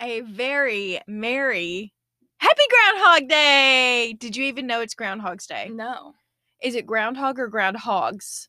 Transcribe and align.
a 0.00 0.20
very 0.20 1.00
merry 1.06 1.92
happy 2.38 2.62
Groundhog 2.70 3.28
Day. 3.28 4.14
Did 4.18 4.36
you 4.36 4.44
even 4.44 4.66
know 4.66 4.80
it's 4.80 4.94
Groundhog's 4.94 5.46
Day? 5.46 5.70
No. 5.72 6.14
Is 6.62 6.74
it 6.74 6.86
groundhog 6.86 7.38
or 7.38 7.50
groundhogs? 7.50 8.48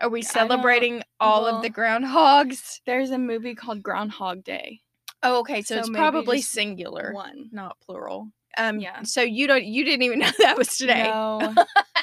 Are 0.00 0.08
we 0.08 0.22
celebrating 0.22 1.02
all 1.18 1.46
of 1.46 1.62
the 1.62 1.70
groundhogs? 1.70 2.80
There's 2.84 3.10
a 3.10 3.18
movie 3.18 3.54
called 3.54 3.82
Groundhog 3.82 4.44
Day. 4.44 4.80
Oh, 5.22 5.40
okay. 5.40 5.62
So, 5.62 5.76
So 5.76 5.78
it's 5.80 5.90
probably 5.90 6.42
singular, 6.42 7.12
One. 7.12 7.48
not 7.52 7.78
plural. 7.80 8.28
Um, 8.58 8.78
Yeah. 8.78 9.02
So 9.02 9.22
you 9.22 9.46
don't, 9.46 9.64
you 9.64 9.84
didn't 9.84 10.02
even 10.02 10.18
know 10.20 10.30
that 10.38 10.58
was 10.58 10.76
today. 10.76 11.04
No. 11.04 11.54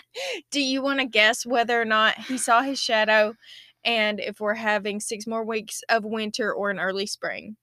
Do 0.52 0.61
you 0.61 0.82
want 0.82 1.00
to 1.00 1.05
guess 1.05 1.45
whether 1.45 1.80
or 1.80 1.86
not 1.86 2.18
he 2.18 2.38
saw 2.38 2.61
his 2.61 2.80
shadow, 2.80 3.36
and 3.84 4.20
if 4.20 4.39
we're 4.39 4.54
having 4.55 5.00
six 5.00 5.25
more 5.27 5.43
weeks 5.43 5.82
of 5.89 6.04
winter 6.04 6.54
or 6.54 6.70
an 6.70 6.80
early 6.80 7.05
spring? 7.05 7.57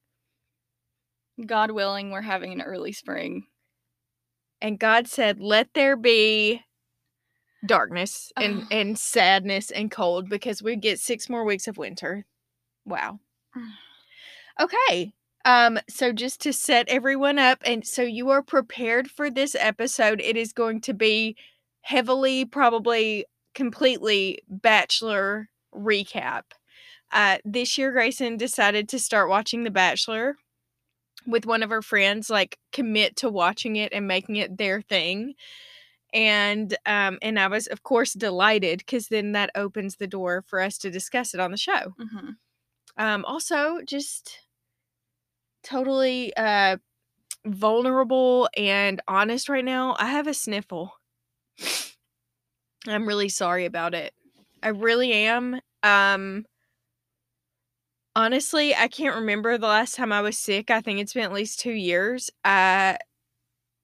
God 1.47 1.71
willing, 1.71 2.11
we're 2.11 2.23
having 2.23 2.53
an 2.53 2.63
early 2.63 2.93
spring. 2.93 3.47
And 4.61 4.79
God 4.79 5.09
said, 5.09 5.41
"Let 5.41 5.73
there 5.75 5.97
be 5.97 6.63
darkness 7.65 8.33
and 8.37 8.67
and 8.71 8.99
sadness 8.99 9.71
and 9.71 9.91
cold 9.91 10.29
because 10.29 10.63
we 10.63 10.77
get 10.77 11.01
six 11.01 11.29
more 11.29 11.45
weeks 11.45 11.69
of 11.69 11.79
winter." 11.79 12.27
Wow. 12.85 13.21
Okay. 14.61 15.15
Um 15.47 15.79
so 15.89 16.13
just 16.13 16.43
to 16.43 16.53
set 16.53 16.87
everyone 16.91 17.39
up 17.39 17.63
and 17.65 17.87
so 17.87 18.03
you 18.03 18.29
are 18.29 18.43
prepared 18.43 19.11
for 19.11 19.31
this 19.31 19.57
episode, 19.59 20.21
it 20.21 20.37
is 20.37 20.53
going 20.53 20.83
to 20.83 20.93
be 20.93 21.35
heavily 21.81 22.45
probably 22.45 23.25
completely 23.55 24.41
bachelor 24.49 25.49
recap. 25.75 26.43
Uh 27.11 27.39
this 27.43 27.79
year 27.79 27.91
Grayson 27.91 28.37
decided 28.37 28.87
to 28.91 28.99
start 28.99 29.31
watching 29.31 29.65
The 29.65 29.71
Bachelor 29.71 30.37
with 31.27 31.47
one 31.47 31.63
of 31.63 31.71
her 31.71 31.83
friends 31.83 32.31
like 32.31 32.59
commit 32.73 33.17
to 33.17 33.29
watching 33.29 33.77
it 33.77 33.93
and 33.93 34.07
making 34.09 34.37
it 34.37 34.59
their 34.59 34.81
thing. 34.83 35.35
And 36.13 36.77
um 36.87 37.19
and 37.23 37.39
I 37.39 37.49
was 37.49 37.67
of 37.69 37.83
course 37.83 38.13
delighted 38.15 38.87
cuz 38.87 39.09
then 39.09 39.33
that 39.33 39.51
opens 39.55 39.97
the 39.97 40.07
door 40.09 40.43
for 40.47 40.61
us 40.61 40.79
to 40.79 40.91
discuss 40.91 41.35
it 41.35 41.41
on 41.41 41.51
the 41.51 41.57
show. 41.57 41.95
Hmm 41.99 42.31
um 42.97 43.25
also 43.25 43.81
just 43.85 44.41
totally 45.63 46.33
uh 46.37 46.77
vulnerable 47.47 48.49
and 48.57 49.01
honest 49.09 49.49
right 49.49 49.65
now 49.65 49.97
i 49.99 50.07
have 50.07 50.27
a 50.27 50.35
sniffle. 50.35 50.93
I'm 52.87 53.07
really 53.07 53.29
sorry 53.29 53.67
about 53.67 53.95
it. 53.95 54.15
I 54.63 54.69
really 54.69 55.13
am 55.13 55.61
um 55.83 56.47
honestly 58.17 58.75
i 58.75 58.89
can't 58.89 59.15
remember 59.15 59.57
the 59.57 59.67
last 59.67 59.95
time 59.95 60.13
i 60.13 60.21
was 60.21 60.39
sick 60.39 60.71
i 60.71 60.81
think 60.81 60.99
it's 60.99 61.15
been 61.15 61.25
at 61.25 61.33
least 61.33 61.61
two 61.61 61.73
years 61.73 62.31
uh 62.45 62.95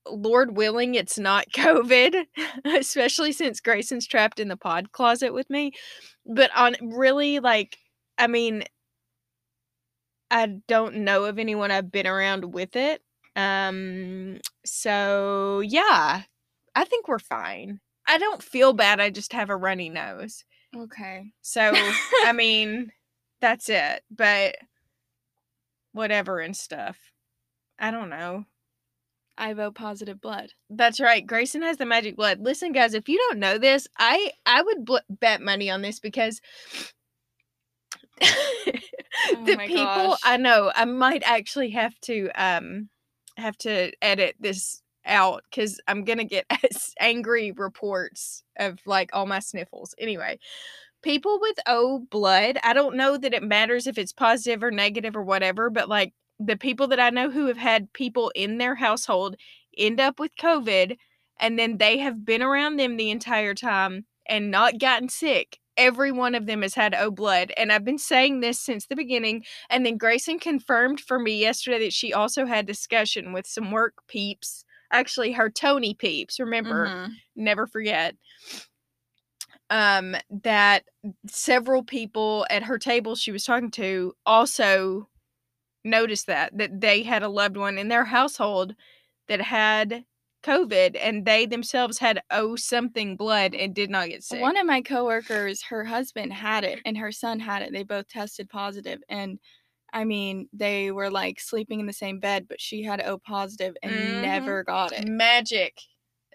lord 0.09 0.57
willing 0.57 0.95
it's 0.95 1.19
not 1.19 1.47
covid 1.55 2.25
especially 2.65 3.33
since 3.33 3.61
grayson's 3.61 4.07
trapped 4.07 4.41
in 4.41 4.49
the 4.49 4.57
pod 4.57 4.93
closet 4.93 5.33
with 5.33 5.49
me 5.51 5.73
but 6.25 6.51
on 6.57 6.77
really 6.83 7.39
like 7.39 7.77
i 8.19 8.27
mean 8.27 8.65
I 10.31 10.47
don't 10.67 10.97
know 10.97 11.25
of 11.25 11.39
anyone 11.39 11.71
I've 11.71 11.93
been 11.93 12.07
around 12.07 12.53
with 12.53 12.77
it. 12.77 13.03
Um 13.37 14.41
so 14.65 15.61
yeah, 15.61 16.23
I 16.75 16.85
think 16.85 17.09
we're 17.09 17.19
fine. 17.19 17.81
I 18.07 18.19
don't 18.19 18.43
feel 18.43 18.73
bad, 18.73 19.01
I 19.01 19.11
just 19.11 19.33
have 19.33 19.51
a 19.51 19.57
runny 19.57 19.89
nose. 19.89 20.45
Okay. 20.77 21.33
So, 21.43 21.73
I 22.25 22.33
mean, 22.33 22.91
that's 23.41 23.69
it. 23.69 24.03
But 24.11 24.57
whatever 25.93 26.41
and 26.41 26.57
stuff. 26.57 27.13
I 27.79 27.91
don't 27.91 28.11
know. 28.11 28.45
I 29.39 29.53
vote 29.53 29.75
positive 29.75 30.21
blood. 30.21 30.53
That's 30.71 31.01
right. 31.01 31.27
Grayson 31.27 31.63
has 31.63 31.77
the 31.77 31.85
magic 31.85 32.17
blood. 32.17 32.41
Listen, 32.41 32.73
guys, 32.73 32.95
if 32.95 33.09
you 33.09 33.19
don't 33.19 33.39
know 33.39 33.59
this, 33.59 33.87
I 33.99 34.31
I 34.47 34.63
would 34.63 34.85
bl- 34.85 34.97
bet 35.11 35.43
money 35.43 35.71
on 35.71 35.83
this 35.83 36.01
because 36.01 36.41
the 38.21 39.57
my 39.57 39.67
people 39.67 39.85
gosh. 39.85 40.21
I 40.25 40.39
know 40.39 40.73
I 40.75 40.87
might 40.87 41.23
actually 41.25 41.71
have 41.71 41.99
to 42.03 42.31
um 42.35 42.89
have 43.37 43.59
to 43.59 43.93
edit 44.01 44.37
this 44.41 44.83
out 45.05 45.43
because 45.51 45.81
I'm 45.87 46.05
gonna 46.05 46.25
get 46.25 46.47
angry 47.01 47.53
reports 47.53 48.43
of 48.59 48.79
like 48.87 49.11
all 49.13 49.27
my 49.27 49.41
sniffles. 49.41 49.95
Anyway, 49.99 50.39
people 51.07 51.39
with 51.41 51.57
O 51.69 52.01
blood, 52.11 52.59
I 52.65 52.73
don't 52.73 52.97
know 52.97 53.17
that 53.17 53.33
it 53.33 53.43
matters 53.45 53.87
if 53.87 53.97
it's 53.97 54.13
positive 54.13 54.65
or 54.65 54.73
negative 54.73 55.15
or 55.15 55.23
whatever, 55.23 55.71
but 55.71 55.89
like 55.89 56.13
the 56.41 56.57
people 56.57 56.89
that 56.89 56.99
I 56.99 57.11
know 57.11 57.31
who 57.31 57.47
have 57.47 57.57
had 57.57 57.93
people 57.93 58.33
in 58.35 58.59
their 58.59 58.75
household 58.75 59.37
end 59.79 60.01
up 60.01 60.19
with 60.19 60.35
COVID 60.35 60.97
and 61.39 61.57
then 61.57 61.79
they 61.79 61.99
have 61.99 62.25
been 62.25 62.43
around 62.43 62.77
them 62.77 62.97
the 62.97 63.13
entire 63.13 63.55
time 63.55 64.05
and 64.29 64.51
not 64.51 64.81
gotten 64.81 65.09
sick. 65.09 65.61
Every 65.77 66.11
one 66.11 66.35
of 66.35 66.47
them 66.47 66.63
has 66.63 66.75
had 66.75 66.93
O 66.93 67.13
blood. 67.13 67.53
And 67.57 67.71
I've 67.71 67.85
been 67.85 67.99
saying 67.99 68.41
this 68.41 68.59
since 68.59 68.87
the 68.87 68.97
beginning. 68.97 69.45
And 69.71 69.87
then 69.87 69.99
Grayson 69.99 70.41
confirmed 70.41 70.99
for 71.01 71.21
me 71.21 71.39
yesterday 71.39 71.79
that 71.85 71.93
she 71.93 72.13
also 72.13 72.47
had 72.47 72.67
discussion 72.67 73.33
with 73.33 73.47
some 73.47 73.71
work 73.71 73.95
peeps. 74.09 74.65
Actually, 74.91 75.33
her 75.33 75.51
Tony 75.51 75.95
peeps, 75.95 76.41
remember? 76.41 76.87
Mhm. 76.89 77.13
never 77.37 77.67
forget 77.69 78.17
um 79.71 80.17
that 80.31 80.85
several 81.27 81.83
people 81.85 82.47
at 82.51 82.63
her 82.65 82.79
table 82.79 83.15
she 83.17 83.33
was 83.33 83.45
talking 83.45 83.71
to 83.71 84.15
also 84.27 85.09
noticed 85.85 86.27
that 86.27 86.57
that 86.59 86.81
they 86.81 87.03
had 87.03 87.23
a 87.23 87.29
loved 87.29 87.57
one 87.57 87.79
in 87.79 87.89
their 87.89 88.05
household 88.07 88.75
that 89.29 89.41
had 89.43 90.05
covid 90.45 90.97
and 91.01 91.27
they 91.27 91.47
themselves 91.47 91.99
had 91.99 92.23
o 92.31 92.57
something 92.57 93.17
blood 93.17 93.55
and 93.55 93.75
did 93.75 93.91
not 93.91 94.09
get 94.09 94.25
sick 94.25 94.41
One 94.41 94.57
of 94.57 94.67
my 94.67 94.83
coworkers, 94.83 95.63
her 95.65 95.85
husband 95.85 96.33
had 96.33 96.65
it 96.65 96.81
and 96.85 96.99
her 96.99 97.13
son 97.13 97.39
had 97.41 97.63
it. 97.63 97.73
They 97.73 97.85
both 97.85 98.09
tested 98.09 98.49
positive 98.49 99.01
and 99.09 99.39
I 99.93 100.05
mean, 100.05 100.49
they 100.53 100.93
were 100.93 101.11
like 101.11 101.41
sleeping 101.41 101.81
in 101.81 101.87
the 101.87 101.93
same 101.95 102.21
bed, 102.21 102.47
but 102.49 102.61
she 102.61 102.85
had 102.85 103.01
O 103.03 103.19
positive 103.19 103.77
and 103.83 104.21
Mhm. 104.21 104.21
never 104.21 104.65
got 104.65 104.93
it. 104.93 105.11
magic 105.11 105.81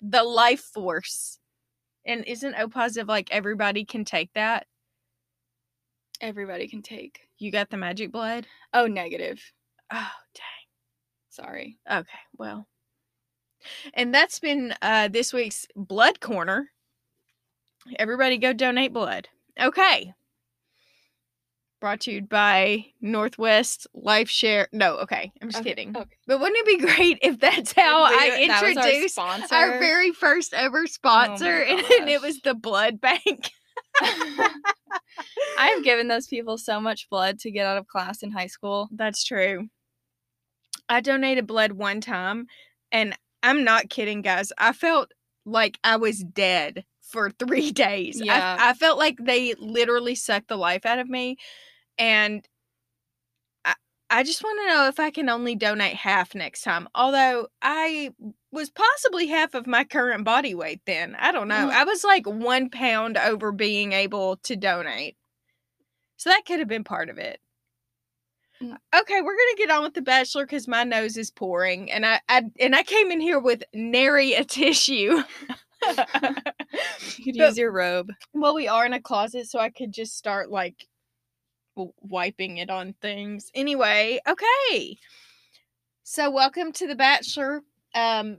the 0.01 0.23
life 0.23 0.61
force 0.61 1.39
and 2.05 2.23
isn't 2.25 2.55
o 2.55 2.67
positive 2.67 3.07
like 3.07 3.29
everybody 3.31 3.85
can 3.85 4.03
take 4.05 4.31
that 4.33 4.65
Everybody 6.19 6.67
can 6.67 6.81
take. 6.83 7.21
you 7.39 7.51
got 7.51 7.69
the 7.71 7.77
magic 7.77 8.11
blood 8.11 8.45
Oh, 8.73 8.85
negative. 8.87 9.41
oh 9.91 10.11
dang 10.35 10.43
Sorry. 11.29 11.79
Okay, 11.89 12.19
well. 12.37 12.67
And 13.93 14.13
that's 14.13 14.39
been 14.39 14.73
uh 14.81 15.07
this 15.07 15.31
week's 15.33 15.65
blood 15.75 16.19
corner. 16.19 16.69
Everybody 17.97 18.37
go 18.37 18.51
donate 18.53 18.91
blood. 18.93 19.29
Okay. 19.59 20.13
Brought 21.81 22.01
to 22.01 22.11
you 22.11 22.21
by 22.21 22.85
Northwest 23.01 23.87
Life 23.95 24.29
Share. 24.29 24.67
No, 24.71 24.97
okay. 24.97 25.31
I'm 25.41 25.49
just 25.49 25.61
Okay, 25.61 25.71
kidding. 25.71 25.97
okay. 25.97 26.15
But 26.27 26.39
wouldn't 26.39 26.57
it 26.59 26.65
be 26.79 26.85
great 26.85 27.17
if 27.23 27.39
that's 27.39 27.71
how 27.73 28.07
We- 28.07 28.15
I 28.17 28.29
was 28.47 28.49
our 28.61 28.69
introduced 28.69 29.17
our, 29.51 29.79
very 29.79 30.11
first 30.11 30.53
ever 30.53 30.81
oh 30.83 30.85
sponsor 30.85 31.61
and, 31.63 31.79
and 31.79 32.07
it 32.07 32.21
was 32.21 32.39
the 32.41 32.53
blood 32.53 33.01
bank. 33.01 33.49
I've 35.57 35.83
given 35.83 36.07
those 36.07 36.27
people 36.27 36.59
so 36.59 36.79
much 36.79 37.09
blood 37.09 37.39
to 37.39 37.51
get 37.51 37.65
out 37.65 37.77
of 37.77 37.87
class 37.87 38.21
in 38.21 38.31
high 38.31 38.47
school. 38.47 38.87
That's 38.91 39.23
true. 39.23 39.67
I 40.87 41.01
donated 41.01 41.47
blood 41.47 41.71
one 41.73 41.99
time, 41.99 42.45
and 42.91 43.17
I'm 43.41 43.63
not 43.63 43.89
kidding, 43.89 44.21
guys. 44.21 44.51
I 44.57 44.73
felt 44.73 45.11
like 45.45 45.79
I 45.83 45.95
was 45.95 46.19
dead 46.19 46.85
for 47.01 47.31
three 47.31 47.71
days. 47.71 48.21
I- 48.21 48.25
Yeah. 48.25 48.57
I, 48.59 48.73
felt 48.73 48.99
like 48.99 49.17
they 49.19 49.55
literally 49.57 50.13
sucked 50.15 50.49
the 50.49 50.57
life 50.57 50.85
out 50.85 50.99
of 50.99 51.09
me. 51.09 51.37
And 52.01 52.43
I, 53.63 53.75
I 54.09 54.23
just 54.23 54.43
want 54.43 54.59
to 54.59 54.67
know 54.73 54.87
if 54.87 54.99
I 54.99 55.11
can 55.11 55.29
only 55.29 55.55
donate 55.55 55.93
half 55.95 56.33
next 56.33 56.63
time. 56.63 56.89
Although 56.95 57.47
I 57.61 58.09
was 58.51 58.71
possibly 58.71 59.27
half 59.27 59.53
of 59.53 59.67
my 59.67 59.83
current 59.83 60.25
body 60.25 60.55
weight 60.55 60.81
then. 60.87 61.15
I 61.19 61.31
don't 61.31 61.47
know. 61.47 61.69
I 61.71 61.83
was 61.83 62.03
like 62.03 62.25
one 62.25 62.71
pound 62.71 63.17
over 63.17 63.51
being 63.51 63.91
able 63.91 64.37
to 64.37 64.55
donate. 64.55 65.15
So 66.17 66.31
that 66.31 66.41
could 66.47 66.57
have 66.59 66.67
been 66.67 66.83
part 66.83 67.09
of 67.09 67.19
it. 67.19 67.39
Mm. 68.61 68.75
Okay, 68.99 69.21
we're 69.21 69.35
gonna 69.37 69.57
get 69.57 69.71
on 69.71 69.83
with 69.83 69.93
the 69.93 70.01
bachelor 70.01 70.45
because 70.45 70.67
my 70.67 70.83
nose 70.83 71.17
is 71.17 71.31
pouring, 71.31 71.91
and 71.91 72.05
I, 72.05 72.19
I 72.29 72.43
and 72.59 72.75
I 72.75 72.83
came 72.83 73.09
in 73.11 73.19
here 73.19 73.39
with 73.39 73.63
nary 73.73 74.33
a 74.33 74.43
tissue. 74.59 75.21
You 77.17 77.23
could 77.33 77.37
But- 77.39 77.47
use 77.49 77.57
your 77.57 77.71
robe. 77.71 78.11
well, 78.33 78.53
we 78.55 78.67
are 78.67 78.85
in 78.85 78.93
a 78.93 79.01
closet, 79.01 79.47
so 79.47 79.59
I 79.59 79.69
could 79.69 79.91
just 79.91 80.15
start 80.17 80.49
like 80.51 80.87
w- 81.81 81.93
wiping 82.01 82.57
it 82.57 82.69
on 82.69 82.93
things. 83.01 83.51
Anyway, 83.53 84.19
okay. 84.27 84.97
So 86.03 86.29
welcome 86.29 86.71
to 86.73 86.87
the 86.87 86.95
Bachelor. 86.95 87.61
Um, 87.95 88.37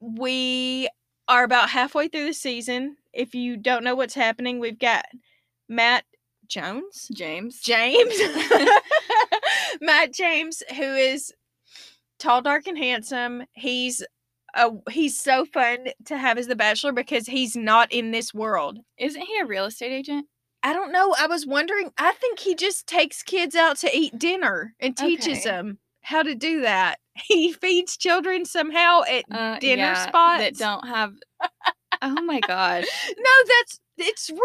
we 0.00 0.88
are 1.28 1.44
about 1.44 1.70
halfway 1.70 2.08
through 2.08 2.26
the 2.26 2.34
season. 2.34 2.96
If 3.12 3.34
you 3.34 3.56
don't 3.56 3.84
know 3.84 3.94
what's 3.94 4.14
happening, 4.14 4.58
we've 4.58 4.78
got 4.78 5.04
Matt 5.68 6.04
Jones. 6.46 7.08
James. 7.14 7.60
James. 7.60 8.14
Matt 9.80 10.12
James, 10.12 10.62
who 10.76 10.82
is 10.82 11.32
tall, 12.18 12.42
dark, 12.42 12.66
and 12.66 12.78
handsome. 12.78 13.44
He's 13.52 14.04
uh, 14.54 14.70
he's 14.90 15.18
so 15.18 15.44
fun 15.44 15.86
to 16.06 16.18
have 16.18 16.36
as 16.36 16.48
the 16.48 16.56
bachelor 16.56 16.92
because 16.92 17.26
he's 17.26 17.56
not 17.56 17.92
in 17.92 18.10
this 18.10 18.34
world. 18.34 18.78
Isn't 18.98 19.22
he 19.22 19.38
a 19.40 19.46
real 19.46 19.66
estate 19.66 19.92
agent? 19.92 20.26
I 20.62 20.72
don't 20.72 20.92
know. 20.92 21.14
I 21.18 21.26
was 21.26 21.46
wondering. 21.46 21.90
I 21.98 22.12
think 22.12 22.38
he 22.40 22.54
just 22.54 22.86
takes 22.86 23.22
kids 23.22 23.54
out 23.56 23.78
to 23.78 23.90
eat 23.96 24.18
dinner 24.18 24.74
and 24.80 24.96
teaches 24.96 25.38
Okay. 25.38 25.50
them 25.50 25.78
how 26.02 26.22
to 26.22 26.34
do 26.34 26.60
that. 26.62 26.96
He 27.14 27.52
feeds 27.52 27.96
children 27.96 28.44
somehow 28.46 29.02
at 29.02 29.24
Uh, 29.30 29.58
dinner 29.58 29.82
yeah, 29.82 29.94
spots 29.94 30.40
that 30.42 30.56
don't 30.56 30.86
have. 30.86 31.12
oh 32.02 32.22
my 32.22 32.40
gosh! 32.40 32.86
No, 33.18 33.30
that's 33.46 33.80
it's 34.00 34.30
real. 34.30 34.40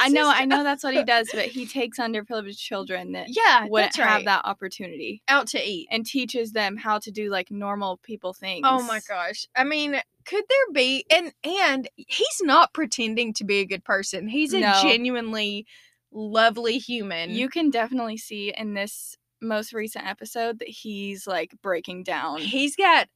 I 0.00 0.08
know, 0.10 0.28
I 0.28 0.44
know 0.44 0.62
that's 0.64 0.82
what 0.82 0.94
he 0.94 1.04
does, 1.04 1.28
but 1.32 1.46
he 1.46 1.66
takes 1.66 1.98
underprivileged 1.98 2.58
children 2.58 3.12
that 3.12 3.26
Yeah, 3.28 3.66
wouldn't 3.68 3.96
right. 3.98 4.08
have 4.08 4.24
that 4.24 4.44
opportunity 4.44 5.22
out 5.28 5.46
to 5.48 5.62
eat. 5.62 5.88
and 5.90 6.04
teaches 6.06 6.52
them 6.52 6.76
how 6.76 6.98
to 7.00 7.10
do 7.10 7.30
like 7.30 7.50
normal 7.50 7.98
people 7.98 8.32
things. 8.32 8.62
Oh 8.64 8.82
my 8.82 9.00
gosh. 9.08 9.46
I 9.56 9.64
mean, 9.64 10.00
could 10.24 10.44
there 10.48 10.72
be 10.74 11.04
and 11.10 11.32
and 11.44 11.88
he's 11.96 12.40
not 12.42 12.72
pretending 12.74 13.32
to 13.34 13.44
be 13.44 13.60
a 13.60 13.66
good 13.66 13.84
person. 13.84 14.28
He's 14.28 14.52
a 14.52 14.60
No. 14.60 14.78
genuinely 14.82 15.66
lovely 16.12 16.78
human. 16.78 17.30
You 17.30 17.48
can 17.48 17.70
definitely 17.70 18.16
see 18.16 18.52
in 18.56 18.74
this 18.74 19.16
most 19.40 19.72
recent 19.72 20.06
episode 20.06 20.58
that 20.58 20.68
he's 20.68 21.26
like 21.26 21.52
breaking 21.62 22.02
down. 22.02 22.38
he's 22.40 22.74
got 22.76 23.08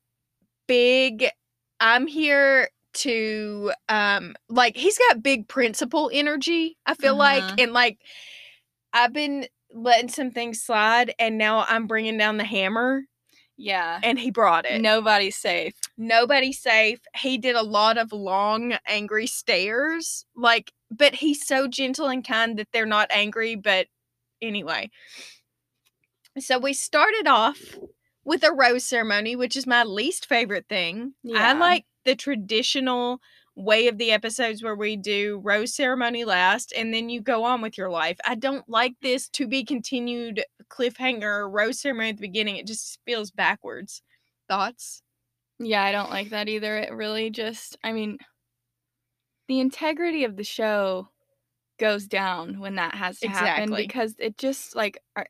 big 0.69 1.27
I'm 1.81 2.07
here 2.07 2.69
to 2.94 3.73
um 3.89 4.35
like 4.49 4.77
he's 4.77 4.99
got 5.09 5.23
big 5.23 5.49
principal 5.49 6.11
energy. 6.12 6.77
I 6.87 6.94
feel 6.94 7.17
like 7.17 7.43
Mhm. 7.44 7.62
and 7.65 7.73
like 7.73 7.99
I've 8.93 9.12
been 9.12 9.47
letting 9.73 10.09
some 10.09 10.31
things 10.31 10.62
slide 10.62 11.15
and 11.19 11.39
now 11.39 11.65
I'm 11.69 11.87
bringing 11.87 12.19
down 12.19 12.37
the 12.37 12.44
hammer 12.44 13.05
Yeah. 13.56 14.00
and 14.03 14.19
he 14.19 14.31
brought 14.31 14.67
it. 14.67 14.81
Nobody's 14.81 15.37
safe. 15.37 15.75
nobody's 15.97 16.61
safe. 16.61 17.00
He 17.17 17.39
did 17.39 17.55
a 17.56 17.62
lot 17.62 17.97
of 17.99 18.12
long, 18.12 18.77
angry 18.87 19.27
stares. 19.27 20.27
Like, 20.35 20.73
but 20.91 21.15
he's 21.15 21.47
so 21.47 21.69
gentle 21.69 22.09
and 22.09 22.27
kind 22.27 22.59
that 22.59 22.69
they're 22.73 22.87
not 22.87 23.11
angry. 23.12 23.55
But 23.55 23.87
anyway, 24.43 24.91
so 26.38 26.59
we 26.59 26.73
started 26.73 27.27
off 27.27 27.77
with 28.25 28.43
a 28.45 28.53
rose 28.53 28.85
ceremony, 28.85 29.37
which 29.37 29.56
is 29.56 29.67
my 29.67 29.85
least 29.85 30.27
favorite 30.27 30.67
thing. 30.69 31.15
I 31.35 31.53
like 31.55 31.85
the 32.04 32.14
traditional 32.14 33.20
way 33.54 33.88
of 33.88 33.99
the 33.99 34.10
episodes 34.10 34.62
where 34.62 34.75
we 34.75 34.96
do 34.96 35.40
rose 35.44 35.75
ceremony 35.75 36.25
last 36.25 36.72
and 36.76 36.93
then 36.93 37.10
you 37.10 37.20
go 37.20 37.44
on 37.44 37.60
with 37.60 37.76
your 37.76 37.90
life. 37.90 38.16
I 38.26 38.34
don't 38.34 38.66
like 38.69 38.94
this 39.02 39.28
to 39.31 39.46
be 39.46 39.64
continued 39.64 40.43
cliffhanger 40.70 41.50
rose 41.50 41.81
ceremony 41.81 42.10
at 42.10 42.16
the 42.16 42.22
beginning. 42.22 42.56
It 42.56 42.66
just 42.66 42.99
feels 43.04 43.31
backwards. 43.31 44.02
Thoughts? 44.49 45.02
Yeah, 45.58 45.82
I 45.82 45.93
don't 45.93 46.10
like 46.10 46.31
that 46.31 46.49
either. 46.49 46.76
It 46.76 46.93
really 46.93 47.31
just, 47.31 47.76
I 47.84 47.93
mean, 47.93 48.19
the 49.49 49.60
integrity 49.60 50.25
of 50.25 50.37
the 50.37 50.44
show 50.44 51.08
goes 51.78 52.06
down 52.06 52.60
when 52.60 52.76
that 52.76 52.94
has 52.94 53.19
to 53.20 53.28
happen 53.28 53.75
because 53.75 54.14
it 54.19 54.38
just 54.38 54.75
like 54.75 54.99
are, 55.16 55.26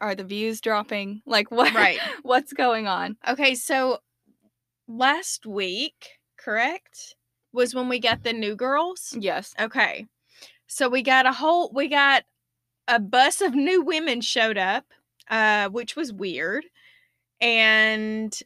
are 0.00 0.14
the 0.14 0.24
views 0.24 0.60
dropping? 0.60 1.22
Like 1.26 1.50
what 1.50 1.74
Right. 1.74 1.98
what's 2.22 2.52
going 2.52 2.86
on? 2.86 3.16
Okay, 3.26 3.54
so 3.54 3.98
last 4.90 5.46
week, 5.46 6.18
correct, 6.38 7.14
was 7.52 7.74
when 7.74 7.88
we 7.88 7.98
got 7.98 8.22
the 8.22 8.32
new 8.32 8.56
girls. 8.56 9.16
Yes. 9.18 9.54
Okay, 9.58 10.06
so 10.66 10.88
we 10.88 11.02
got 11.02 11.26
a 11.26 11.32
whole, 11.32 11.70
we 11.74 11.88
got 11.88 12.24
a 12.88 12.98
bus 13.00 13.40
of 13.40 13.54
new 13.54 13.82
women 13.82 14.20
showed 14.20 14.58
up, 14.58 14.84
uh, 15.30 15.68
which 15.68 15.96
was 15.96 16.12
weird, 16.12 16.64
and 17.40 18.38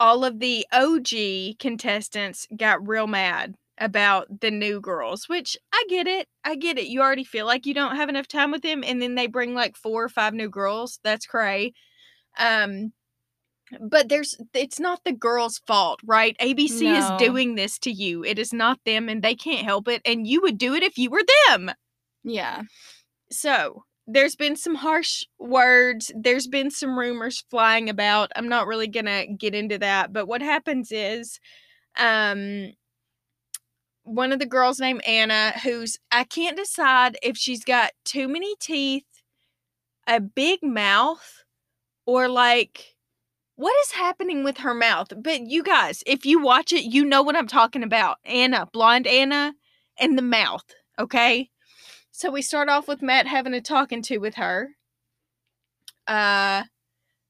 all 0.00 0.24
of 0.24 0.38
the 0.40 0.66
OG 0.72 1.58
contestants 1.58 2.46
got 2.56 2.86
real 2.86 3.06
mad 3.06 3.54
about 3.78 4.40
the 4.40 4.50
new 4.50 4.80
girls, 4.80 5.28
which 5.28 5.56
I 5.72 5.84
get 5.88 6.06
it. 6.06 6.28
I 6.44 6.56
get 6.56 6.78
it. 6.78 6.86
You 6.86 7.00
already 7.00 7.24
feel 7.24 7.46
like 7.46 7.66
you 7.66 7.74
don't 7.74 7.96
have 7.96 8.08
enough 8.08 8.28
time 8.28 8.50
with 8.50 8.62
them, 8.62 8.84
and 8.84 9.00
then 9.00 9.14
they 9.14 9.26
bring 9.26 9.54
like 9.54 9.76
four 9.76 10.04
or 10.04 10.08
five 10.08 10.34
new 10.34 10.48
girls. 10.48 11.00
That's 11.02 11.26
cray. 11.26 11.72
Um, 12.38 12.92
but 13.80 14.08
there's 14.08 14.36
it's 14.54 14.80
not 14.80 15.04
the 15.04 15.12
girls' 15.12 15.60
fault, 15.66 16.00
right? 16.04 16.36
ABC 16.40 16.82
No. 16.82 16.94
is 16.96 17.10
doing 17.22 17.54
this 17.54 17.78
to 17.80 17.90
you. 17.90 18.24
It 18.24 18.38
is 18.38 18.52
not 18.52 18.80
them, 18.84 19.08
and 19.08 19.22
they 19.22 19.34
can't 19.34 19.64
help 19.64 19.88
it. 19.88 20.02
And 20.04 20.26
you 20.26 20.40
would 20.42 20.58
do 20.58 20.74
it 20.74 20.82
if 20.82 20.98
you 20.98 21.10
were 21.10 21.22
them. 21.48 21.70
Yeah. 22.24 22.62
So 23.30 23.84
there's 24.06 24.34
been 24.36 24.56
some 24.56 24.74
harsh 24.74 25.22
words. 25.38 26.10
There's 26.16 26.48
been 26.48 26.70
some 26.70 26.98
rumors 26.98 27.44
flying 27.50 27.88
about. 27.88 28.32
I'm 28.34 28.48
not 28.48 28.66
really 28.66 28.88
gonna 28.88 29.26
get 29.26 29.54
into 29.54 29.78
that, 29.78 30.12
but 30.12 30.26
what 30.26 30.42
happens 30.42 30.90
is, 30.90 31.38
um, 31.96 32.72
one 34.02 34.32
of 34.32 34.38
the 34.40 34.46
girls 34.46 34.80
named 34.80 35.02
Anna, 35.06 35.52
who's 35.62 35.98
I 36.10 36.24
can't 36.24 36.56
decide 36.56 37.16
if 37.22 37.36
she's 37.36 37.62
got 37.64 37.92
too 38.04 38.26
many 38.26 38.56
teeth, 38.60 39.04
a 40.06 40.20
big 40.20 40.60
mouth, 40.62 41.44
or 42.06 42.28
like 42.28 42.96
what 43.60 43.74
is 43.84 43.92
happening 43.92 44.42
with 44.42 44.58
her 44.58 44.74
mouth. 44.74 45.08
But 45.16 45.42
you 45.42 45.62
guys, 45.62 46.02
if 46.06 46.24
you 46.24 46.40
watch 46.42 46.72
it, 46.72 46.84
you 46.84 47.04
know 47.04 47.22
what 47.22 47.36
I'm 47.36 47.46
talking 47.46 47.82
about. 47.82 48.16
Anna, 48.24 48.66
blonde 48.72 49.06
Anna, 49.06 49.54
and 49.98 50.16
the 50.16 50.22
mouth. 50.22 50.64
Okay. 50.98 51.50
So 52.10 52.30
we 52.30 52.42
start 52.42 52.68
off 52.68 52.88
with 52.88 53.02
Matt 53.02 53.26
having 53.26 53.54
a 53.54 53.60
talking 53.60 54.02
to 54.02 54.18
with 54.18 54.34
her. 54.36 54.70
Uh 56.06 56.64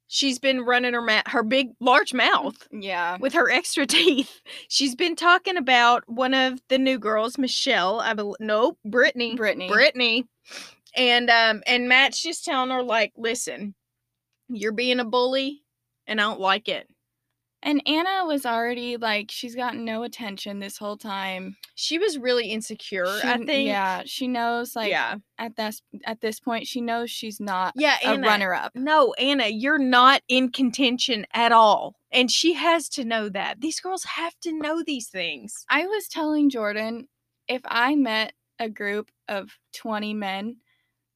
she's 0.06 0.38
been 0.38 0.62
running 0.62 0.94
her 0.94 1.02
mouth 1.02 1.22
her 1.26 1.42
big 1.42 1.68
large 1.80 2.12
mouth 2.14 2.66
Yeah. 2.72 3.16
with 3.20 3.32
her 3.34 3.50
extra 3.58 3.86
teeth. 3.86 4.40
She's 4.68 4.94
been 4.94 5.16
talking 5.16 5.56
about 5.56 6.04
one 6.08 6.34
of 6.34 6.60
the 6.68 6.78
new 6.78 6.98
girls, 6.98 7.38
Michelle. 7.38 8.00
I 8.00 8.14
bel 8.14 8.36
nope, 8.40 8.78
Brittany. 8.84 9.34
Brittany. 9.36 9.68
Brittany. 9.68 10.26
And 10.96 11.28
um 11.30 11.62
and 11.66 11.88
Matt's 11.88 12.22
just 12.22 12.44
telling 12.44 12.70
her 12.70 12.82
like, 12.82 13.12
"Listen, 13.16 13.74
you're 14.48 14.72
being 14.72 15.00
a 15.00 15.04
bully 15.04 15.62
and 16.10 16.20
I 16.20 16.24
don't 16.24 16.40
like 16.40 16.68
it." 16.68 16.86
And 17.62 17.82
Anna 17.86 18.24
was 18.24 18.46
already 18.46 18.96
like 18.96 19.30
she's 19.30 19.54
gotten 19.54 19.84
no 19.84 20.02
attention 20.02 20.60
this 20.60 20.78
whole 20.78 20.96
time. 20.96 21.56
She 21.74 21.98
was 21.98 22.16
really 22.16 22.46
insecure, 22.46 23.04
She- 23.20 23.28
I 23.28 23.36
think. 23.36 23.66
Yeah, 23.68 24.02
she 24.06 24.28
knows 24.28 24.74
like 24.74 24.88
yeah. 24.90 25.16
at 25.36 25.56
this 25.56 25.82
at 26.04 26.22
this 26.22 26.40
point 26.40 26.66
she 26.66 26.80
knows 26.80 27.10
she's 27.10 27.38
not 27.38 27.74
Yeah, 27.76 27.98
a 28.02 28.08
Anna, 28.08 28.26
runner 28.26 28.54
up. 28.54 28.72
No, 28.74 29.12
Anna, 29.14 29.48
you're 29.48 29.78
not 29.78 30.22
in 30.26 30.50
contention 30.50 31.26
at 31.34 31.52
all. 31.52 31.96
And 32.10 32.30
she 32.30 32.54
has 32.54 32.88
to 32.90 33.04
know 33.04 33.28
that. 33.28 33.60
These 33.60 33.78
girls 33.80 34.04
have 34.04 34.34
to 34.40 34.52
know 34.52 34.82
these 34.82 35.08
things. 35.08 35.66
I 35.68 35.86
was 35.86 36.08
telling 36.08 36.48
Jordan 36.48 37.08
if 37.46 37.60
I 37.66 37.94
met 37.94 38.32
a 38.58 38.70
group 38.70 39.10
of 39.28 39.58
20 39.74 40.14
men, 40.14 40.56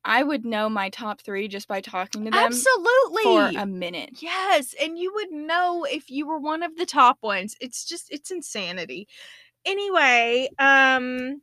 I 0.04 0.22
would 0.22 0.44
know 0.44 0.68
my 0.68 0.90
top 0.90 1.20
3 1.20 1.48
just 1.48 1.66
by 1.68 1.80
talking 1.80 2.24
to 2.24 2.30
them 2.30 2.66
Absolutely. 2.66 3.22
for 3.22 3.52
a 3.56 3.66
minute. 3.66 4.22
Yes, 4.22 4.74
and 4.80 4.98
you 4.98 5.12
would 5.14 5.32
know 5.32 5.84
if 5.84 6.10
you 6.10 6.26
were 6.26 6.38
one 6.38 6.62
of 6.62 6.76
the 6.76 6.86
top 6.86 7.18
ones. 7.22 7.56
It's 7.60 7.84
just 7.84 8.12
it's 8.12 8.30
insanity. 8.30 9.08
Anyway, 9.64 10.48
um 10.58 11.42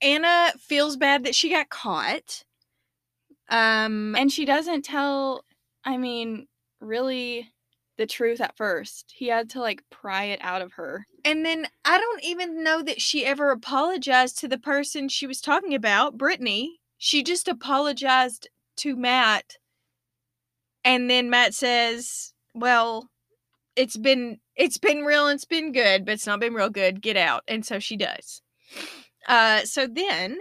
Anna 0.00 0.52
feels 0.58 0.96
bad 0.96 1.24
that 1.24 1.34
she 1.34 1.50
got 1.50 1.68
caught. 1.68 2.44
Um 3.48 4.14
And 4.16 4.32
she 4.32 4.44
doesn't 4.44 4.82
tell 4.82 5.44
I 5.84 5.96
mean, 5.96 6.48
really 6.80 7.53
the 7.96 8.06
truth 8.06 8.40
at 8.40 8.56
first. 8.56 9.12
He 9.16 9.28
had 9.28 9.48
to 9.50 9.60
like 9.60 9.82
pry 9.90 10.24
it 10.24 10.40
out 10.42 10.62
of 10.62 10.72
her. 10.74 11.06
and 11.24 11.44
then 11.44 11.66
I 11.84 11.98
don't 11.98 12.24
even 12.24 12.62
know 12.64 12.82
that 12.82 13.00
she 13.00 13.24
ever 13.24 13.50
apologized 13.50 14.38
to 14.38 14.48
the 14.48 14.58
person 14.58 15.08
she 15.08 15.26
was 15.26 15.40
talking 15.40 15.74
about, 15.74 16.18
Brittany. 16.18 16.80
She 16.98 17.22
just 17.22 17.48
apologized 17.48 18.48
to 18.78 18.96
Matt. 18.96 19.56
And 20.84 21.08
then 21.10 21.30
Matt 21.30 21.54
says, 21.54 22.32
"Well, 22.54 23.10
it's 23.76 23.96
been 23.96 24.40
it's 24.56 24.78
been 24.78 25.02
real 25.04 25.26
and 25.28 25.36
it's 25.36 25.44
been 25.46 25.72
good, 25.72 26.04
but 26.04 26.12
it's 26.14 26.26
not 26.26 26.40
been 26.40 26.54
real 26.54 26.70
good. 26.70 27.02
Get 27.02 27.16
out." 27.16 27.42
And 27.48 27.64
so 27.66 27.78
she 27.78 27.96
does. 27.96 28.42
Uh 29.28 29.60
so 29.64 29.86
then 29.86 30.38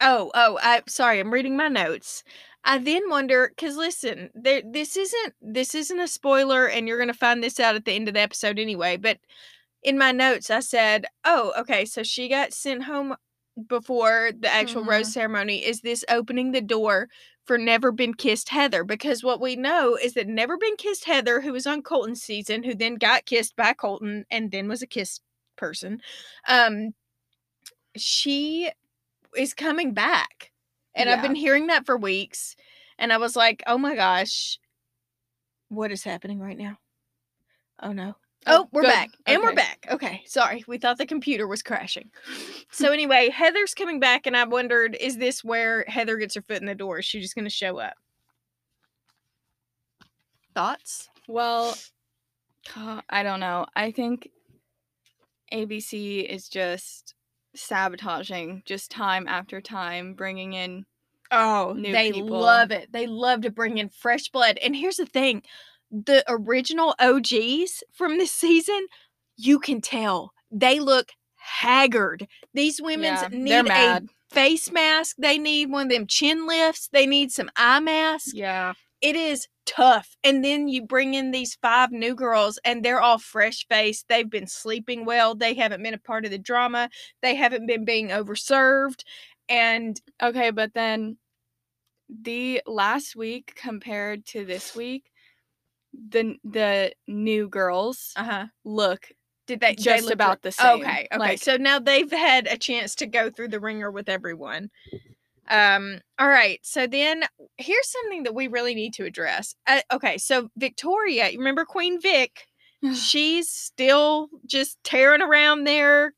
Oh, 0.00 0.30
oh, 0.34 0.58
I 0.62 0.82
sorry, 0.88 1.20
I'm 1.20 1.32
reading 1.32 1.56
my 1.56 1.68
notes. 1.68 2.24
I 2.64 2.78
then 2.78 3.08
wonder 3.08 3.52
cuz 3.56 3.76
listen, 3.76 4.30
there 4.34 4.62
this 4.64 4.96
isn't 4.96 5.34
this 5.40 5.74
isn't 5.74 6.00
a 6.00 6.08
spoiler 6.08 6.66
and 6.66 6.86
you're 6.88 6.98
going 6.98 7.08
to 7.08 7.14
find 7.14 7.42
this 7.42 7.58
out 7.60 7.74
at 7.74 7.84
the 7.84 7.92
end 7.92 8.08
of 8.08 8.14
the 8.14 8.20
episode 8.20 8.58
anyway, 8.58 8.96
but 8.96 9.18
in 9.82 9.98
my 9.98 10.12
notes 10.12 10.50
I 10.50 10.60
said, 10.60 11.06
"Oh, 11.24 11.52
okay, 11.58 11.84
so 11.86 12.02
she 12.02 12.28
got 12.28 12.52
sent 12.52 12.84
home 12.84 13.16
before 13.68 14.32
the 14.38 14.48
actual 14.52 14.84
rose 14.84 15.12
ceremony. 15.12 15.64
Is 15.64 15.80
this 15.80 16.04
opening 16.08 16.52
the 16.52 16.60
door 16.60 17.08
for 17.44 17.58
Never 17.58 17.92
Been 17.92 18.14
Kissed 18.14 18.48
Heather? 18.50 18.84
Because 18.84 19.22
what 19.24 19.40
we 19.40 19.56
know 19.56 19.96
is 19.96 20.14
that 20.14 20.28
Never 20.28 20.56
Been 20.56 20.76
Kissed 20.76 21.04
Heather, 21.04 21.40
who 21.40 21.52
was 21.52 21.66
on 21.66 21.82
Colton's 21.82 22.22
season, 22.22 22.62
who 22.62 22.74
then 22.74 22.96
got 22.96 23.26
kissed 23.26 23.56
by 23.56 23.72
Colton 23.72 24.24
and 24.30 24.50
then 24.50 24.68
was 24.68 24.82
a 24.82 24.86
kissed 24.86 25.22
person, 25.56 26.00
um, 26.48 26.94
she 27.96 28.70
is 29.36 29.54
coming 29.54 29.92
back. 29.94 30.49
And 30.94 31.08
I've 31.08 31.22
been 31.22 31.34
hearing 31.34 31.68
that 31.68 31.86
for 31.86 31.96
weeks. 31.96 32.56
And 32.98 33.12
I 33.12 33.16
was 33.18 33.36
like, 33.36 33.62
oh 33.66 33.78
my 33.78 33.94
gosh, 33.94 34.58
what 35.68 35.92
is 35.92 36.02
happening 36.04 36.40
right 36.40 36.58
now? 36.58 36.78
Oh 37.80 37.92
no. 37.92 38.16
Oh, 38.46 38.62
Oh, 38.62 38.68
we're 38.72 38.82
good. 38.82 38.88
back. 38.88 39.10
And 39.26 39.42
we're 39.42 39.54
back. 39.54 39.86
Okay. 39.90 40.22
Sorry. 40.26 40.64
We 40.66 40.78
thought 40.78 40.96
the 40.96 41.04
computer 41.06 41.46
was 41.46 41.62
crashing. 41.62 42.10
so, 42.70 42.90
anyway, 42.90 43.28
Heather's 43.28 43.74
coming 43.74 44.00
back. 44.00 44.26
And 44.26 44.34
I 44.34 44.44
wondered, 44.44 44.96
is 44.98 45.18
this 45.18 45.44
where 45.44 45.84
Heather 45.86 46.16
gets 46.16 46.34
her 46.36 46.42
foot 46.42 46.60
in 46.60 46.66
the 46.66 46.74
door? 46.74 47.00
Is 47.00 47.04
she 47.04 47.20
just 47.20 47.34
going 47.34 47.44
to 47.44 47.50
show 47.50 47.78
up? 47.78 47.94
Thoughts? 50.54 51.10
Well, 51.28 51.76
I 53.08 53.22
don't 53.22 53.40
know. 53.40 53.66
I 53.76 53.90
think 53.92 54.30
ABC 55.52 56.24
is 56.24 56.48
just 56.48 57.14
sabotaging 57.54 58.62
just 58.64 58.90
time 58.90 59.26
after 59.28 59.60
time, 59.60 60.14
bringing 60.14 60.52
in. 60.52 60.84
Oh, 61.30 61.74
new 61.76 61.92
they 61.92 62.12
people. 62.12 62.38
love 62.38 62.70
it. 62.70 62.92
They 62.92 63.06
love 63.06 63.42
to 63.42 63.50
bring 63.50 63.78
in 63.78 63.88
fresh 63.88 64.28
blood. 64.28 64.58
And 64.58 64.74
here's 64.74 64.96
the 64.96 65.06
thing 65.06 65.42
the 65.90 66.24
original 66.28 66.94
OGs 66.98 67.82
from 67.92 68.18
this 68.18 68.32
season, 68.32 68.86
you 69.36 69.58
can 69.58 69.80
tell 69.80 70.32
they 70.50 70.80
look 70.80 71.10
haggard. 71.36 72.26
These 72.54 72.80
women's 72.82 73.22
Yeah, 73.22 73.28
need 73.32 73.66
a 73.68 74.02
face 74.30 74.70
mask. 74.70 75.16
They 75.18 75.38
need 75.38 75.70
one 75.70 75.86
of 75.86 75.92
them 75.92 76.06
chin 76.06 76.46
lifts. 76.46 76.88
They 76.92 77.06
need 77.06 77.32
some 77.32 77.50
eye 77.56 77.80
masks. 77.80 78.32
Yeah. 78.34 78.74
It 79.00 79.16
is 79.16 79.46
tough. 79.66 80.16
And 80.24 80.44
then 80.44 80.68
you 80.68 80.84
bring 80.84 81.14
in 81.14 81.30
these 81.30 81.56
five 81.62 81.90
new 81.90 82.14
girls 82.14 82.58
and 82.64 82.84
they're 82.84 83.00
all 83.00 83.18
fresh 83.18 83.66
faced. 83.68 84.06
They've 84.08 84.28
been 84.28 84.46
sleeping 84.46 85.04
well. 85.04 85.34
They 85.34 85.54
haven't 85.54 85.82
been 85.82 85.94
a 85.94 85.98
part 85.98 86.24
of 86.24 86.30
the 86.30 86.38
drama. 86.38 86.90
They 87.22 87.34
haven't 87.34 87.66
been 87.66 87.84
being 87.84 88.08
overserved. 88.08 89.02
And 89.48 90.00
Okay, 90.22 90.50
but 90.50 90.74
then 90.74 91.16
the 92.08 92.60
last 92.66 93.16
week 93.16 93.54
compared 93.56 94.26
to 94.26 94.44
this 94.44 94.74
week, 94.74 95.10
the 95.92 96.36
the 96.44 96.92
new 97.08 97.48
girls 97.48 98.12
uh 98.16 98.24
huh. 98.24 98.46
look 98.64 99.08
Did 99.46 99.60
they 99.60 99.74
they 99.74 99.82
just 99.82 100.04
looked 100.04 100.14
about 100.14 100.28
like- 100.30 100.42
the 100.42 100.52
same. 100.52 100.80
Okay, 100.82 101.08
okay. 101.10 101.18
Like- 101.18 101.42
so 101.42 101.56
now 101.56 101.78
they've 101.78 102.10
had 102.10 102.46
a 102.46 102.56
chance 102.58 102.94
to 102.96 103.06
go 103.06 103.30
through 103.30 103.48
the 103.48 103.60
ringer 103.60 103.90
with 103.90 104.08
everyone. 104.08 104.70
Um. 105.50 106.00
All 106.18 106.28
right. 106.28 106.60
So 106.62 106.86
then 106.86 107.24
here's 107.58 107.88
something 107.90 108.22
that 108.22 108.34
we 108.34 108.46
really 108.46 108.74
need 108.74 108.94
to 108.94 109.04
address. 109.04 109.54
Uh, 109.66 109.80
okay. 109.92 110.16
So 110.16 110.48
Victoria, 110.56 111.28
you 111.30 111.38
remember 111.38 111.64
Queen 111.64 112.00
Vic? 112.00 112.46
She's 112.94 113.50
still 113.50 114.28
just 114.46 114.78
tearing 114.82 115.20
around 115.20 115.64
there, 115.64 116.14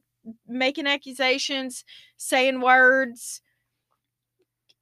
making 0.46 0.86
accusations, 0.86 1.84
saying 2.16 2.60
words. 2.60 3.40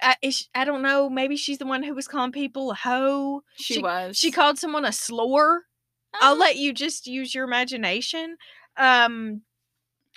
I, 0.02 0.16
she- 0.30 0.47
I 0.54 0.64
don't 0.66 0.83
know. 0.83 1.09
Maybe 1.09 1.37
she's 1.37 1.57
the 1.59 1.66
one 1.66 1.83
who 1.83 1.95
was 1.95 2.07
calling 2.09 2.33
people 2.33 2.71
a 2.71 2.75
hoe. 2.75 3.42
she, 3.57 3.75
she- 3.75 3.80
was. 3.83 4.16
She 4.19 4.30
called 4.30 4.59
someone 4.59 4.85
a 4.85 4.92
slore. 4.92 5.62
I'll 6.21 6.35
Ah, 6.35 6.38
let 6.38 6.57
you 6.57 6.73
just 6.75 7.07
use 7.07 7.35
your 7.35 7.45
imagination. 7.45 8.37
Um, 8.76 9.42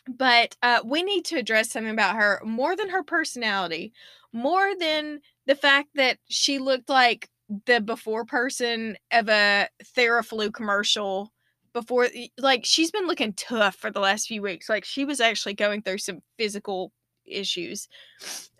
but 0.08 0.58
uh, 0.62 0.80
we 0.84 1.02
need 1.04 1.24
to 1.26 1.38
address 1.38 1.72
something 1.72 1.94
about 1.94 2.16
her 2.18 2.42
more 2.44 2.76
than 2.76 2.90
her 2.90 3.04
personality, 3.04 3.94
more 4.34 4.72
than 4.80 5.20
the 5.48 5.56
fact 5.56 5.90
that 5.96 6.18
she 6.30 6.60
looked 6.60 6.90
like 6.90 7.30
the 7.66 7.80
before 7.80 8.26
person 8.26 8.98
of 9.12 9.30
a 9.30 9.68
Theraflu 9.96 10.54
commercial. 10.54 11.32
Before, 11.74 12.08
like, 12.38 12.66
she's 12.66 12.92
been 12.92 13.08
looking 13.08 13.34
tough 13.34 13.76
for 13.76 13.90
the 13.90 14.00
last 14.00 14.28
few 14.28 14.42
weeks. 14.44 14.70
Like, 14.70 14.86
she 14.86 15.06
was 15.06 15.20
actually 15.20 15.56
going 15.56 15.82
through 15.82 15.98
some 16.00 16.20
physical 16.38 16.92
issues. 17.26 17.88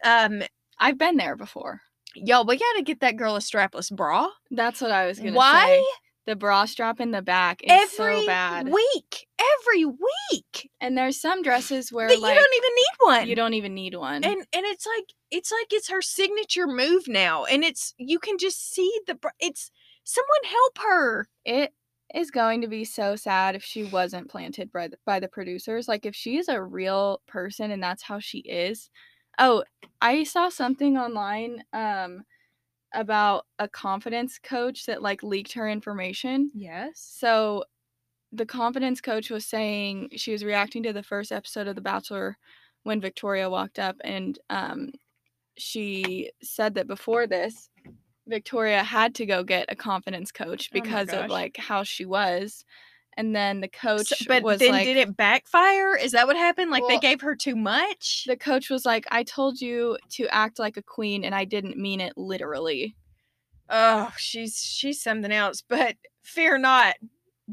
Um, 0.04 0.42
I've 0.80 0.98
been 0.98 1.18
there 1.18 1.36
before. 1.36 1.82
y'all, 2.16 2.46
we 2.46 2.58
got 2.58 2.74
to 2.78 2.82
get 2.84 3.02
that 3.02 3.18
girl 3.18 3.36
a 3.36 3.40
strapless 3.40 3.96
bra. 3.96 4.30
That's 4.52 4.82
what 4.82 4.92
I 4.92 5.06
was 5.08 5.20
gonna 5.20 5.34
Why? 5.34 5.66
say. 5.66 5.86
The 6.26 6.36
bra 6.38 6.66
strap 6.66 7.00
in 7.02 7.12
the 7.12 7.22
back 7.22 7.62
is 7.64 7.70
Every 7.72 8.22
so 8.22 8.26
bad. 8.26 8.70
week, 8.72 9.28
every 9.62 9.86
week. 9.86 10.53
And 10.84 10.98
there's 10.98 11.20
some 11.20 11.42
dresses 11.42 11.94
where 11.94 12.10
that 12.10 12.20
like 12.20 12.36
you 12.36 12.42
don't 12.42 12.54
even 12.58 12.76
need 12.76 13.18
one. 13.20 13.28
you 13.30 13.36
don't 13.36 13.54
even 13.54 13.74
need 13.74 13.96
one. 13.96 14.24
and 14.26 14.36
and 14.36 14.66
it's 14.66 14.86
like 14.86 15.14
it's 15.32 15.50
like 15.50 15.68
it's 15.72 15.90
her 15.90 16.02
signature 16.02 16.68
move 16.68 17.08
now, 17.08 17.46
and 17.46 17.64
it's 17.64 17.94
you 17.98 18.20
can 18.20 18.38
just 18.38 18.74
see 18.74 18.92
the 19.08 19.18
it's 19.40 19.72
someone 20.04 20.44
help 20.44 20.78
her. 20.80 21.28
it 21.46 21.74
is 22.14 22.32
going 22.32 22.60
to 22.62 22.68
be 22.68 22.84
so 22.84 23.16
sad 23.16 23.56
if 23.56 23.64
she 23.64 23.86
wasn't 23.86 24.30
planted 24.30 24.72
by 24.74 24.90
the, 24.90 24.98
by 25.06 25.22
the 25.22 25.28
producers. 25.30 25.88
Like 25.88 26.06
if 26.06 26.14
she 26.14 26.38
is 26.38 26.50
a 26.50 26.62
real 26.62 27.22
person 27.28 27.72
and 27.72 27.82
that's 27.82 28.04
how 28.04 28.20
she 28.20 28.40
is. 28.40 28.90
Oh, 29.40 29.64
I 30.02 30.24
saw 30.26 30.50
something 30.50 30.98
online 30.98 31.64
um 31.72 32.24
about 32.94 33.46
a 33.58 33.70
confidence 33.70 34.38
coach 34.38 34.86
that 34.86 35.02
like 35.02 35.24
leaked 35.24 35.54
her 35.54 35.70
information. 35.70 36.52
Yes. 36.54 36.92
So 36.96 37.64
the 38.34 38.46
confidence 38.46 39.00
coach 39.00 39.30
was 39.30 39.46
saying 39.46 40.10
she 40.16 40.32
was 40.32 40.44
reacting 40.44 40.84
to 40.84 40.92
the 40.94 41.04
first 41.04 41.32
episode 41.32 41.68
of 41.68 41.76
The 41.76 41.82
Bachelor 41.82 42.38
when 42.84 43.00
Victoria 43.00 43.50
walked 43.50 43.80
up 43.80 43.96
and 44.04 44.38
um 44.50 44.92
she 45.56 46.32
said 46.42 46.74
that 46.76 46.88
before 46.88 47.28
this 47.28 47.70
Victoria 48.28 48.84
had 48.84 49.14
to 49.16 49.26
go 49.26 49.44
get 49.44 49.66
a 49.70 49.76
confidence 49.76 50.32
coach 50.32 50.70
Oh 50.72 50.74
because 50.74 51.10
gosh. 51.10 51.26
of 51.26 51.30
like 51.30 51.58
how 51.58 51.84
she 51.84 52.06
was. 52.06 52.66
And 53.16 53.36
then 53.36 53.62
the 53.62 53.68
coach 53.68 54.12
but 54.28 54.42
was 54.42 54.60
then 54.60 54.72
like 54.72 54.86
did 54.86 54.98
it 54.98 55.16
backfire? 55.16 55.96
Is 55.96 56.14
that 56.14 56.26
what 56.26 56.36
happened? 56.36 56.72
Like 56.72 56.84
they 56.88 56.98
gave 56.98 57.22
her 57.22 57.36
too 57.36 57.56
much? 57.56 58.24
the 58.26 58.36
coach 58.36 58.70
was 58.72 58.86
like, 58.86 59.06
I 59.12 59.24
told 59.24 59.62
you 59.62 59.98
to 60.14 60.28
act 60.34 60.58
like 60.58 60.78
a 60.78 60.82
queen 60.82 61.24
and 61.24 61.36
I 61.36 61.46
didn't 61.46 61.78
mean 61.78 62.02
it 62.02 62.14
literally. 62.18 62.96
oh, 63.70 64.12
she's 64.18 64.58
she's 64.58 65.02
something 65.02 65.32
else. 65.32 65.62
But 65.62 65.98
fear 66.24 66.58
not, 66.58 66.96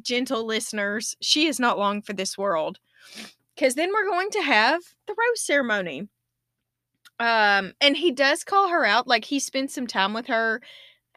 gentle 0.02 0.44
listeners, 0.44 1.16
she 1.20 1.46
is 1.46 1.58
not 1.60 1.78
long 1.78 2.02
for 2.02 2.12
this 2.12 2.36
world. 2.36 2.78
Because 3.54 3.74
then 3.74 3.92
we're 3.92 4.06
going 4.08 4.30
to 4.30 4.42
have 4.42 4.80
the 5.06 5.14
rose 5.14 5.42
ceremony. 5.44 6.08
Um, 7.18 7.72
and 7.80 7.96
he 7.96 8.10
does 8.12 8.44
call 8.44 8.68
her 8.68 8.84
out. 8.84 9.06
Like 9.06 9.24
he 9.24 9.38
spends 9.38 9.74
some 9.74 9.86
time 9.86 10.14
with 10.14 10.26
her, 10.28 10.62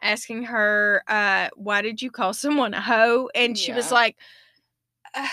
asking 0.02 0.44
her, 0.44 1.02
uh, 1.08 1.48
why 1.54 1.80
did 1.80 2.02
you 2.02 2.10
call 2.10 2.34
someone 2.34 2.74
a 2.74 2.80
hoe? 2.80 3.30
And 3.34 3.56
she 3.56 3.72
was 3.72 3.90
like, 3.90 4.16
"Uh, 5.14 5.26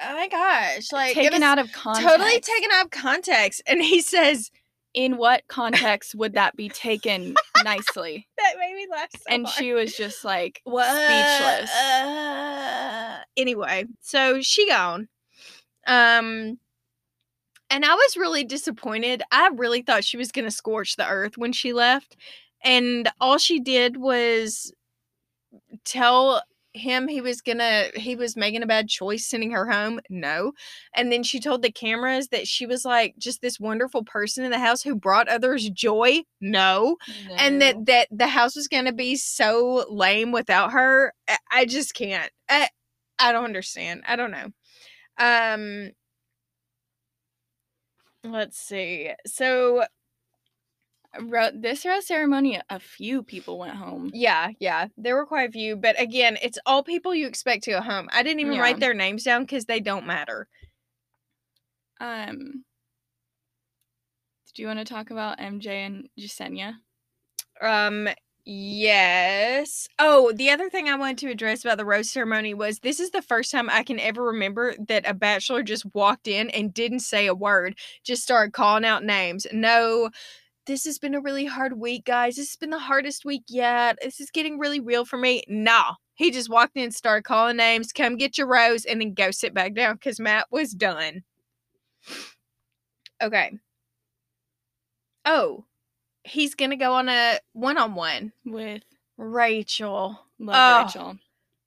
Oh 0.00 0.14
my 0.14 0.28
gosh, 0.28 0.92
like 0.92 1.14
taken 1.14 1.42
out 1.42 1.58
of 1.58 1.72
context. 1.72 2.08
totally 2.08 2.40
taken 2.40 2.70
out 2.72 2.84
of 2.84 2.90
context. 2.92 3.62
And 3.66 3.82
he 3.82 4.00
says, 4.00 4.50
In 4.98 5.16
what 5.16 5.44
context 5.46 6.16
would 6.16 6.32
that 6.32 6.56
be 6.56 6.68
taken 6.68 7.36
nicely? 7.62 8.26
That 8.36 8.54
made 8.58 8.74
me 8.74 8.86
laugh 8.90 9.10
so 9.12 9.20
and 9.28 9.46
hard. 9.46 9.56
she 9.56 9.72
was 9.74 9.94
just 9.96 10.24
like 10.24 10.60
What? 10.64 10.90
speechless. 10.90 11.70
Uh, 11.72 13.18
anyway, 13.36 13.84
so 14.00 14.40
she 14.40 14.68
gone. 14.68 15.06
Um 15.86 16.58
and 17.70 17.84
I 17.84 17.94
was 17.94 18.16
really 18.16 18.42
disappointed. 18.42 19.22
I 19.30 19.50
really 19.54 19.82
thought 19.82 20.02
she 20.02 20.16
was 20.16 20.32
gonna 20.32 20.50
scorch 20.50 20.96
the 20.96 21.06
earth 21.06 21.38
when 21.38 21.52
she 21.52 21.72
left. 21.72 22.16
And 22.64 23.08
all 23.20 23.38
she 23.38 23.60
did 23.60 23.98
was 23.98 24.72
tell 25.84 26.42
him 26.78 27.08
he 27.08 27.20
was 27.20 27.40
gonna 27.40 27.86
he 27.94 28.16
was 28.16 28.36
making 28.36 28.62
a 28.62 28.66
bad 28.66 28.88
choice 28.88 29.26
sending 29.26 29.50
her 29.50 29.70
home 29.70 30.00
no 30.08 30.52
and 30.94 31.12
then 31.12 31.22
she 31.22 31.40
told 31.40 31.62
the 31.62 31.72
cameras 31.72 32.28
that 32.28 32.46
she 32.46 32.66
was 32.66 32.84
like 32.84 33.14
just 33.18 33.42
this 33.42 33.60
wonderful 33.60 34.04
person 34.04 34.44
in 34.44 34.50
the 34.50 34.58
house 34.58 34.82
who 34.82 34.94
brought 34.94 35.28
others 35.28 35.68
joy 35.70 36.20
no 36.40 36.96
and 37.38 37.60
that 37.60 37.86
that 37.86 38.08
the 38.10 38.28
house 38.28 38.56
was 38.56 38.68
gonna 38.68 38.92
be 38.92 39.16
so 39.16 39.84
lame 39.90 40.32
without 40.32 40.72
her 40.72 41.12
I, 41.28 41.38
I 41.50 41.64
just 41.66 41.94
can't 41.94 42.30
I, 42.48 42.68
I 43.18 43.32
don't 43.32 43.44
understand 43.44 44.02
i 44.06 44.16
don't 44.16 44.30
know 44.30 44.48
um 45.18 45.90
let's 48.24 48.58
see 48.58 49.10
so 49.26 49.84
Ro- 51.20 51.50
this 51.54 51.84
rose 51.84 52.06
ceremony, 52.06 52.60
a 52.68 52.78
few 52.78 53.22
people 53.22 53.58
went 53.58 53.76
home. 53.76 54.10
yeah 54.14 54.50
yeah 54.60 54.88
there 54.96 55.14
were 55.16 55.26
quite 55.26 55.48
a 55.48 55.52
few 55.52 55.76
but 55.76 56.00
again 56.00 56.36
it's 56.42 56.58
all 56.66 56.82
people 56.82 57.14
you 57.14 57.26
expect 57.26 57.64
to 57.64 57.70
go 57.72 57.80
home 57.80 58.08
i 58.12 58.22
didn't 58.22 58.40
even 58.40 58.54
Yeah. 58.54 58.60
write 58.60 58.80
their 58.80 58.94
names 58.94 59.24
down 59.24 59.42
because 59.42 59.64
they 59.66 59.80
don't 59.80 60.06
matter 60.06 60.48
Um, 62.00 62.64
do 64.54 64.62
you 64.62 64.68
want 64.68 64.78
to 64.78 64.84
talk 64.84 65.10
about 65.10 65.38
MJ 65.40 65.84
and 65.84 66.08
Jessenia? 66.18 66.74
Um, 67.60 68.08
yes. 68.44 69.88
Oh, 69.98 70.32
the 70.32 70.50
other 70.50 70.70
thing 70.70 70.88
I 70.88 70.96
wanted 70.96 71.18
to 71.18 71.30
address 71.30 71.64
about 71.64 71.76
the 71.78 71.84
rose 71.84 72.10
ceremony 72.10 72.54
was 72.54 72.78
this 72.80 73.00
is 73.00 73.10
the 73.10 73.22
first 73.22 73.50
time 73.50 73.68
I 73.70 73.82
can 73.82 73.98
ever 74.00 74.22
remember 74.24 74.74
that 74.88 75.08
a 75.08 75.14
bachelor 75.14 75.62
just 75.62 75.92
walked 75.94 76.28
in 76.28 76.50
and 76.50 76.72
didn't 76.74 77.00
say 77.00 77.26
a 77.26 77.34
word, 77.34 77.76
just 78.04 78.22
started 78.22 78.52
calling 78.52 78.84
out 78.84 79.04
names. 79.04 79.46
No, 79.52 80.10
this 80.68 80.84
has 80.84 80.98
been 80.98 81.14
a 81.14 81.20
really 81.20 81.46
hard 81.46 81.80
week, 81.80 82.04
guys. 82.04 82.36
This 82.36 82.50
has 82.50 82.56
been 82.56 82.70
the 82.70 82.78
hardest 82.78 83.24
week 83.24 83.44
yet. 83.48 83.98
This 84.02 84.20
is 84.20 84.30
getting 84.30 84.58
really 84.58 84.78
real 84.80 85.04
for 85.06 85.16
me. 85.16 85.42
No. 85.48 85.82
He 86.14 86.30
just 86.30 86.50
walked 86.50 86.76
in, 86.76 86.90
started 86.90 87.24
calling 87.24 87.56
names, 87.56 87.90
come 87.90 88.16
get 88.16 88.36
your 88.36 88.46
rose, 88.46 88.84
and 88.84 89.00
then 89.00 89.14
go 89.14 89.30
sit 89.30 89.54
back 89.54 89.74
down 89.74 89.94
because 89.94 90.20
Matt 90.20 90.46
was 90.50 90.72
done. 90.72 91.22
Okay. 93.22 93.52
Oh, 95.24 95.64
he's 96.22 96.54
gonna 96.54 96.76
go 96.76 96.92
on 96.92 97.08
a 97.08 97.38
one-on-one. 97.54 98.32
with 98.44 98.82
Rachel. 99.16 100.20
love 100.38 100.56
Oh. 100.56 100.84
Rachel. 100.84 101.18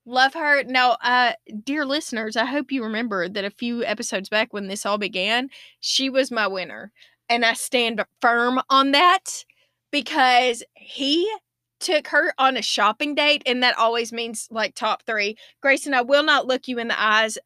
Love 0.05 0.33
her. 0.33 0.63
Now, 0.63 0.97
uh, 1.03 1.33
dear 1.63 1.85
listeners, 1.85 2.35
I 2.35 2.45
hope 2.45 2.71
you 2.71 2.83
remember 2.83 3.29
that 3.29 3.45
a 3.45 3.51
few 3.51 3.83
episodes 3.85 4.29
back 4.29 4.51
when 4.51 4.67
this 4.67 4.85
all 4.85 4.97
began, 4.97 5.49
she 5.79 6.09
was 6.09 6.31
my 6.31 6.47
winner. 6.47 6.91
And 7.31 7.45
I 7.45 7.53
stand 7.53 8.03
firm 8.19 8.59
on 8.69 8.91
that 8.91 9.45
because 9.89 10.63
he 10.73 11.33
took 11.79 12.07
her 12.09 12.33
on 12.37 12.57
a 12.57 12.61
shopping 12.61 13.15
date, 13.15 13.41
and 13.45 13.63
that 13.63 13.77
always 13.77 14.11
means 14.11 14.49
like 14.51 14.75
top 14.75 15.03
three. 15.03 15.37
Grayson, 15.61 15.93
I 15.93 16.01
will 16.01 16.23
not 16.23 16.45
look 16.45 16.67
you 16.67 16.77
in 16.77 16.89
the 16.89 17.01
eyes. 17.01 17.37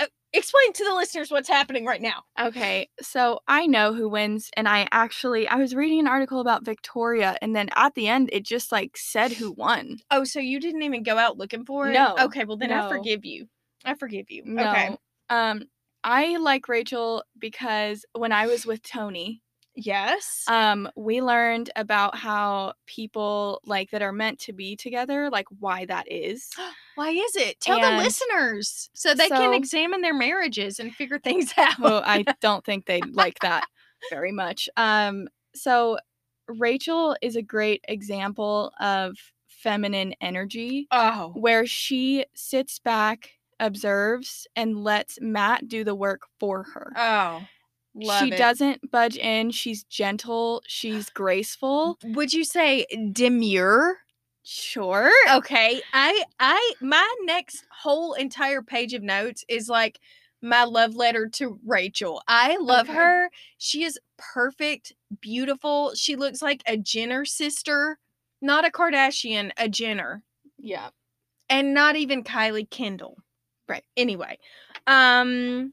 Uh, 0.00 0.06
explain 0.32 0.72
to 0.72 0.84
the 0.84 0.94
listeners 0.94 1.30
what's 1.30 1.48
happening 1.50 1.84
right 1.84 2.00
now. 2.00 2.24
Okay, 2.40 2.88
so 3.02 3.40
I 3.46 3.66
know 3.66 3.92
who 3.92 4.08
wins, 4.08 4.50
and 4.56 4.66
I 4.66 4.88
actually 4.92 5.46
I 5.46 5.56
was 5.56 5.74
reading 5.74 6.00
an 6.00 6.08
article 6.08 6.40
about 6.40 6.64
Victoria, 6.64 7.36
and 7.42 7.54
then 7.54 7.68
at 7.76 7.94
the 7.94 8.08
end 8.08 8.30
it 8.32 8.44
just 8.44 8.72
like 8.72 8.96
said 8.96 9.32
who 9.32 9.52
won. 9.52 9.98
Oh, 10.10 10.24
so 10.24 10.40
you 10.40 10.58
didn't 10.58 10.84
even 10.84 11.02
go 11.02 11.18
out 11.18 11.36
looking 11.36 11.66
for 11.66 11.90
it? 11.90 11.92
No, 11.92 12.16
Okay, 12.18 12.44
well 12.44 12.56
then 12.56 12.72
I 12.72 12.88
forgive 12.88 13.26
you. 13.26 13.46
I 13.84 13.92
forgive 13.92 14.30
you. 14.30 14.42
No, 14.46 14.70
Okay. 14.70 14.96
um, 15.28 15.64
I 16.04 16.36
like 16.36 16.68
Rachel 16.68 17.24
because 17.38 18.04
when 18.12 18.32
I 18.32 18.46
was 18.46 18.66
with 18.66 18.82
Tony, 18.82 19.42
Yes. 19.74 20.44
um, 20.48 20.88
we 20.96 21.22
learned 21.22 21.70
about 21.76 22.16
how 22.16 22.74
people 22.86 23.60
like 23.64 23.90
that 23.90 24.02
are 24.02 24.12
meant 24.12 24.38
to 24.40 24.52
be 24.52 24.76
together, 24.76 25.30
like 25.30 25.46
why 25.60 25.86
that 25.86 26.10
is. 26.10 26.50
Why 26.94 27.08
is 27.08 27.36
it? 27.36 27.58
Tell 27.58 27.80
the 27.80 27.96
listeners 27.96 28.90
so 28.92 29.14
they 29.14 29.30
can 29.30 29.54
examine 29.54 30.02
their 30.02 30.12
marriages 30.12 30.78
and 30.78 30.94
figure 30.94 31.18
things 31.18 31.50
out. 31.56 31.78
well, 31.78 32.02
I 32.04 32.22
don't 32.42 32.62
think 32.62 32.84
they 32.84 33.00
like 33.00 33.38
that 33.40 33.64
very 34.10 34.30
much. 34.30 34.68
Um, 34.76 35.26
so 35.54 35.96
Rachel 36.48 37.16
is 37.22 37.34
a 37.34 37.40
great 37.40 37.82
example 37.88 38.72
of 38.78 39.16
feminine 39.48 40.14
energy 40.20 40.86
oh, 40.90 41.32
where 41.34 41.64
she 41.64 42.26
sits 42.34 42.78
back, 42.78 43.30
observes, 43.62 44.46
and 44.56 44.84
lets 44.84 45.18
Matt 45.20 45.68
do 45.68 45.84
the 45.84 45.94
work 45.94 46.22
for 46.38 46.64
her. 46.74 46.92
oh, 46.96 47.46
love 47.94 48.20
she 48.24 48.32
it. 48.32 48.36
doesn't 48.36 48.90
budge 48.90 49.16
in. 49.16 49.50
She's 49.50 49.84
gentle. 49.84 50.62
She's 50.66 51.08
graceful. 51.08 51.98
Would 52.04 52.32
you 52.34 52.44
say 52.44 52.84
demure? 53.12 53.98
Sure. 54.42 55.10
Okay, 55.30 55.80
I, 55.92 56.24
I, 56.40 56.72
my 56.80 57.14
next 57.22 57.64
whole 57.70 58.14
entire 58.14 58.60
page 58.60 58.92
of 58.92 59.02
notes 59.02 59.44
is 59.48 59.68
like 59.68 60.00
my 60.42 60.64
love 60.64 60.96
letter 60.96 61.28
to 61.34 61.60
Rachel. 61.64 62.20
I 62.26 62.56
love 62.58 62.88
Okay. 62.88 62.96
her. 62.98 63.30
She 63.58 63.84
is 63.84 64.00
perfect, 64.18 64.92
beautiful. 65.20 65.92
She 65.94 66.16
looks 66.16 66.42
like 66.42 66.62
a 66.66 66.76
Jenner 66.76 67.24
sister, 67.24 67.98
not 68.40 68.66
a 68.66 68.70
Kardashian, 68.70 69.52
a 69.56 69.68
Jenner. 69.68 70.24
Yeah. 70.58 70.90
and 71.48 71.72
not 71.74 71.94
even 71.96 72.24
Kylie 72.24 72.68
Kendall. 72.68 73.18
Right. 73.68 73.84
Anyway, 73.96 74.38
um 74.86 75.72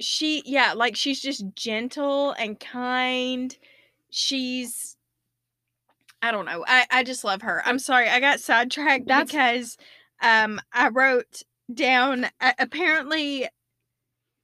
she 0.00 0.42
yeah, 0.46 0.72
like 0.74 0.96
she's 0.96 1.20
just 1.20 1.44
gentle 1.54 2.32
and 2.32 2.58
kind. 2.58 3.56
She's 4.10 4.96
I 6.22 6.30
don't 6.32 6.46
know. 6.46 6.64
I 6.66 6.86
I 6.90 7.04
just 7.04 7.24
love 7.24 7.42
her. 7.42 7.62
I'm 7.64 7.78
sorry. 7.78 8.08
I 8.08 8.20
got 8.20 8.40
sidetracked 8.40 9.06
That's- 9.06 9.30
because 9.30 9.76
um 10.22 10.60
I 10.72 10.88
wrote 10.88 11.42
down 11.72 12.26
uh, 12.40 12.52
apparently 12.58 13.48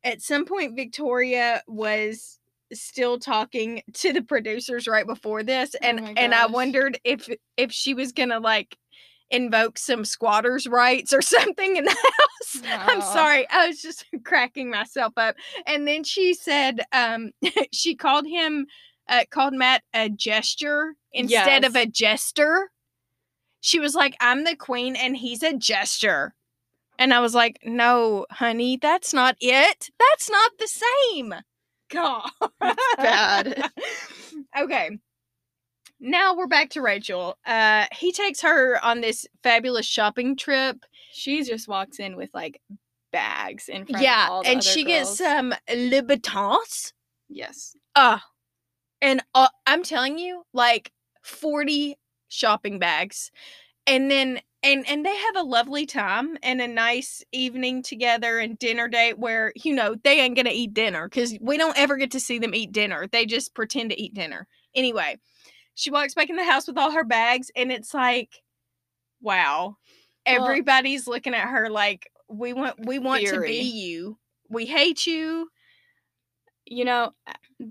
at 0.05 0.21
some 0.21 0.45
point 0.45 0.77
Victoria 0.77 1.63
was 1.67 2.39
still 2.73 3.19
talking 3.19 3.83
to 3.95 4.13
the 4.13 4.23
producers 4.23 4.87
right 4.87 5.07
before 5.07 5.43
this 5.43 5.75
and 5.83 6.01
my 6.01 6.13
and 6.17 6.35
I 6.35 6.47
wondered 6.47 6.99
if 7.05 7.29
if 7.57 7.73
she 7.73 7.95
was 7.95 8.13
going 8.13 8.31
to 8.31 8.41
like 8.41 8.77
invoke 9.31 9.79
some 9.79 10.05
squatters 10.05 10.67
rights 10.67 11.13
or 11.13 11.23
something 11.23 11.77
in 11.77 11.85
the 11.85 11.91
house. 11.91 12.63
I'm 12.89 13.01
sorry. 13.01 13.49
I 13.51 13.69
was 13.69 13.81
just 13.81 14.05
cracking 14.25 14.71
myself 14.71 15.13
up. 15.17 15.37
And 15.67 15.87
then 15.87 16.05
she 16.05 16.35
said 16.35 16.81
um 16.93 17.31
she 17.73 17.95
called 17.95 18.27
him 18.27 18.67
uh, 19.07 19.25
called 19.31 19.53
Matt 19.53 19.83
a 19.93 20.09
gesture 20.09 20.95
instead 21.13 21.65
of 21.65 21.77
a 21.77 21.85
jester. 21.85 22.71
She 23.61 23.79
was 23.79 23.95
like, 23.95 24.17
"I'm 24.21 24.45
the 24.45 24.57
queen 24.57 24.97
and 24.97 25.17
he's 25.17 25.43
a 25.43 25.55
jester." 25.57 26.35
And 26.99 27.13
I 27.13 27.21
was 27.21 27.35
like, 27.35 27.59
"No, 27.65 28.25
honey, 28.31 28.79
that's 28.81 29.13
not 29.13 29.37
it. 29.41 29.91
That's 29.99 30.31
not 30.31 30.53
the 30.59 30.69
same." 30.69 31.35
God. 31.91 32.31
bad. 32.97 33.71
okay. 34.59 34.99
Now 36.07 36.37
we're 36.37 36.47
back 36.47 36.69
to 36.71 36.83
Rachel. 36.83 37.39
Uh 37.47 37.87
he 37.93 38.13
takes 38.13 38.43
her 38.43 38.79
on 38.85 39.01
this 39.01 39.27
fabulous 39.43 39.87
shopping 39.87 40.37
trip. 40.37 40.85
She 41.13 41.43
just 41.43 41.67
walks 41.67 41.99
in 41.99 42.15
with 42.17 42.29
like 42.35 42.61
bags 43.11 43.71
in 43.71 43.87
front 43.87 43.97
of 43.97 44.03
Yeah, 44.03 44.29
all 44.31 44.43
the 44.43 44.51
and 44.51 44.63
she 44.63 44.85
gets 44.85 45.19
girls. 45.19 45.19
some 45.19 45.55
Louboutins. 45.71 46.93
yes. 47.29 47.75
Uh 47.95 48.19
and 49.01 49.23
uh, 49.35 49.49
I'm 49.67 49.83
telling 49.83 50.19
you, 50.19 50.45
like 50.55 50.91
40 51.23 51.97
shopping 52.29 52.79
bags. 52.79 53.31
And 53.87 54.11
then 54.11 54.41
and 54.63 54.87
and 54.89 55.07
they 55.07 55.15
have 55.17 55.37
a 55.37 55.43
lovely 55.43 55.87
time 55.87 56.37
and 56.43 56.61
a 56.61 56.69
nice 56.69 57.23
evening 57.33 57.83
together 57.83 58.39
and 58.39 58.59
dinner 58.59 58.89
date 58.89 59.19
where 59.19 59.53
you 59.57 59.75
know 59.75 59.95
they 60.05 60.21
ain't 60.21 60.37
gonna 60.37 60.51
eat 60.53 60.75
dinner 60.75 61.09
because 61.09 61.35
we 61.41 61.57
don't 61.57 61.79
ever 61.79 61.97
get 61.97 62.11
to 62.11 62.21
see 62.21 62.39
them 62.39 62.55
eat 62.55 62.73
dinner. 62.73 63.07
They 63.11 63.25
just 63.25 63.55
pretend 63.55 63.91
to 63.91 64.01
eat 64.01 64.13
dinner. 64.15 64.47
Anyway, 64.75 65.19
she 65.75 65.91
walks 65.91 66.15
back 66.15 66.31
in 66.31 66.37
the 66.37 66.45
house 66.45 66.67
with 66.67 66.79
all 66.79 66.91
her 66.91 67.05
bags 67.05 67.51
and 67.57 67.71
it's 67.73 67.95
like, 67.95 68.43
wow. 69.21 69.77
Well- 70.27 70.47
Everybody's 70.47 71.07
looking 71.07 71.35
at 71.35 71.49
her 71.49 71.69
like 71.69 72.11
we 72.29 72.53
want 72.53 72.87
we 72.87 72.99
want 72.99 73.27
to 73.27 73.41
be 73.41 73.61
you. 73.61 74.19
We 74.49 74.67
hate 74.67 75.07
you. 75.07 75.51
You 76.67 76.87
know, 76.87 77.13
uh, 77.27 77.65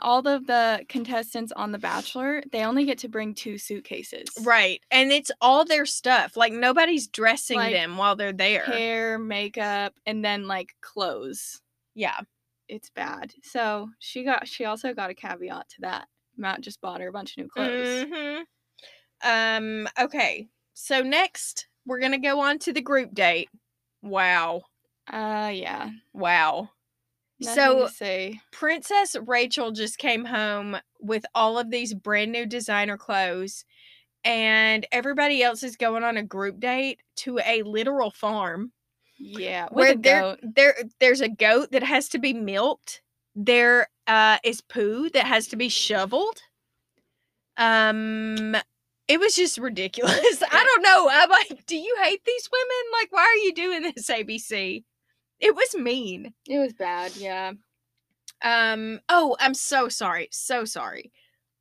all 0.00 0.26
of 0.26 0.46
the 0.46 0.84
contestants 0.88 1.52
on 1.52 1.72
The 1.72 1.78
Bachelor, 1.78 2.42
they 2.50 2.64
only 2.64 2.84
get 2.84 2.98
to 2.98 3.08
bring 3.08 3.34
two 3.34 3.56
suitcases. 3.58 4.28
Right. 4.42 4.80
And 4.90 5.12
it's 5.12 5.30
all 5.40 5.64
their 5.64 5.86
stuff. 5.86 6.36
Like 6.36 6.52
nobody's 6.52 7.06
dressing 7.06 7.56
Like, 7.56 7.72
them 7.72 7.96
while 7.96 8.16
they're 8.16 8.32
there. 8.32 8.64
Hair, 8.64 9.18
makeup, 9.18 9.94
and 10.04 10.24
then 10.24 10.48
like 10.48 10.74
clothes. 10.80 11.60
Yeah. 11.94 12.20
It's 12.68 12.90
bad. 12.90 13.32
So 13.42 13.88
she 13.98 14.24
got 14.24 14.46
she 14.46 14.64
also 14.64 14.94
got 14.94 15.10
a 15.10 15.14
caveat 15.14 15.68
to 15.70 15.80
that. 15.80 16.08
Matt 16.40 16.60
just 16.62 16.80
bought 16.80 17.00
her 17.00 17.08
a 17.08 17.12
bunch 17.12 17.32
of 17.32 17.36
new 17.38 17.48
clothes. 17.48 18.04
hmm 18.08 19.28
Um, 19.28 19.88
okay. 19.98 20.48
So 20.74 21.02
next 21.02 21.68
we're 21.86 22.00
gonna 22.00 22.18
go 22.18 22.40
on 22.40 22.58
to 22.60 22.72
the 22.72 22.80
group 22.80 23.14
date. 23.14 23.48
Wow. 24.02 24.62
Uh 25.10 25.50
yeah. 25.52 25.90
Wow. 26.12 26.70
Nothing 27.40 27.54
so. 27.54 28.32
Princess 28.52 29.16
Rachel 29.26 29.72
just 29.72 29.98
came 29.98 30.24
home 30.26 30.76
with 31.00 31.24
all 31.34 31.58
of 31.58 31.70
these 31.70 31.94
brand 31.94 32.32
new 32.32 32.44
designer 32.44 32.98
clothes, 32.98 33.64
and 34.24 34.86
everybody 34.92 35.42
else 35.42 35.62
is 35.62 35.76
going 35.76 36.04
on 36.04 36.18
a 36.18 36.22
group 36.22 36.60
date 36.60 37.00
to 37.16 37.38
a 37.38 37.62
literal 37.62 38.10
farm. 38.10 38.72
Yeah. 39.18 39.64
With 39.64 39.74
where 39.74 39.92
a 39.92 39.96
there 39.96 40.36
there 40.42 40.74
there's 41.00 41.20
a 41.22 41.28
goat 41.28 41.72
that 41.72 41.82
has 41.82 42.08
to 42.10 42.18
be 42.18 42.34
milked. 42.34 43.02
There 43.34 43.88
uh 44.06 44.38
is 44.44 44.60
poo 44.60 45.10
that 45.10 45.26
has 45.26 45.48
to 45.48 45.56
be 45.56 45.68
shoveled. 45.68 46.40
Um 47.56 48.56
it 49.08 49.18
was 49.18 49.34
just 49.34 49.58
ridiculous. 49.58 50.42
I 50.52 50.64
don't 50.64 50.82
know. 50.82 51.08
I'm 51.10 51.28
like, 51.30 51.66
do 51.66 51.76
you 51.76 51.96
hate 52.00 52.24
these 52.24 52.48
women? 52.52 52.92
Like, 53.00 53.12
why 53.12 53.22
are 53.22 53.44
you 53.44 53.52
doing 53.52 53.82
this, 53.82 54.08
ABC? 54.08 54.84
It 55.40 55.56
was 55.56 55.74
mean. 55.74 56.32
It 56.46 56.58
was 56.58 56.72
bad, 56.74 57.16
yeah. 57.16 57.52
Um, 58.42 59.00
oh, 59.08 59.36
I'm 59.40 59.54
so 59.54 59.88
sorry. 59.88 60.28
So 60.30 60.64
sorry. 60.64 61.10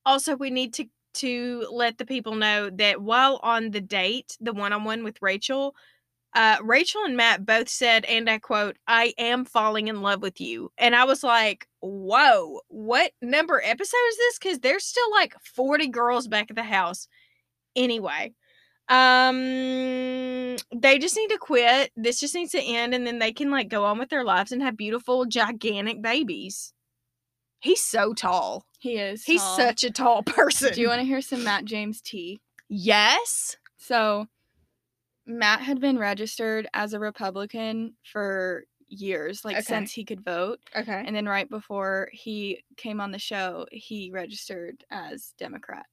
Also, 0.05 0.35
we 0.35 0.49
need 0.51 0.73
to 0.75 0.85
to 1.15 1.67
let 1.71 1.97
the 1.97 2.05
people 2.05 2.35
know 2.35 2.69
that 2.69 3.01
while 3.01 3.39
on 3.41 3.71
the 3.71 3.81
date, 3.81 4.37
the 4.39 4.53
one-on-one 4.53 5.03
with 5.03 5.19
Rachel, 5.21 5.73
uh 6.35 6.57
Rachel 6.63 7.03
and 7.05 7.17
Matt 7.17 7.45
both 7.45 7.69
said, 7.69 8.05
and 8.05 8.29
I 8.29 8.39
quote, 8.39 8.77
I 8.87 9.13
am 9.17 9.45
falling 9.45 9.87
in 9.87 10.01
love 10.01 10.21
with 10.21 10.39
you. 10.39 10.71
And 10.77 10.95
I 10.95 11.05
was 11.05 11.23
like, 11.23 11.67
whoa, 11.81 12.61
what 12.67 13.11
number 13.21 13.61
episode 13.63 13.97
is 14.09 14.17
this? 14.17 14.39
Because 14.39 14.59
there's 14.59 14.85
still 14.85 15.11
like 15.11 15.33
40 15.41 15.87
girls 15.87 16.27
back 16.27 16.47
at 16.49 16.55
the 16.55 16.63
house. 16.63 17.07
Anyway. 17.75 18.33
Um 18.87 20.57
they 20.75 20.97
just 20.97 21.15
need 21.15 21.29
to 21.29 21.37
quit. 21.39 21.91
This 21.95 22.19
just 22.19 22.35
needs 22.35 22.51
to 22.53 22.61
end 22.61 22.93
and 22.93 23.05
then 23.05 23.19
they 23.19 23.31
can 23.31 23.51
like 23.51 23.69
go 23.69 23.85
on 23.85 23.99
with 23.99 24.09
their 24.09 24.23
lives 24.23 24.51
and 24.51 24.61
have 24.61 24.75
beautiful 24.77 25.25
gigantic 25.25 26.01
babies. 26.01 26.73
He's 27.59 27.83
so 27.83 28.13
tall. 28.13 28.65
He 28.79 28.97
is. 28.97 29.23
He's 29.25 29.41
tall. 29.41 29.57
such 29.57 29.83
a 29.83 29.91
tall 29.91 30.23
person. 30.23 30.71
Do 30.73 30.81
you 30.81 30.87
want 30.87 31.01
to 31.01 31.05
hear 31.07 31.21
some 31.21 31.43
Matt 31.43 31.65
James 31.65 32.01
tea? 32.01 32.39
Yes. 32.69 33.57
So, 33.77 34.27
Matt 35.29 35.61
had 35.61 35.79
been 35.79 35.99
registered 35.99 36.67
as 36.73 36.93
a 36.93 36.99
Republican 36.99 37.93
for 38.03 38.63
years, 38.87 39.45
like 39.45 39.57
Okay. 39.57 39.63
since 39.63 39.93
he 39.93 40.03
could 40.03 40.21
vote. 40.25 40.59
Okay. 40.75 41.03
And 41.05 41.15
then 41.15 41.27
right 41.27 41.47
before 41.47 42.09
he 42.11 42.63
came 42.77 42.99
on 42.99 43.11
the 43.11 43.19
show, 43.19 43.67
he 43.71 44.09
registered 44.11 44.83
as 44.89 45.35
Democrat. 45.37 45.85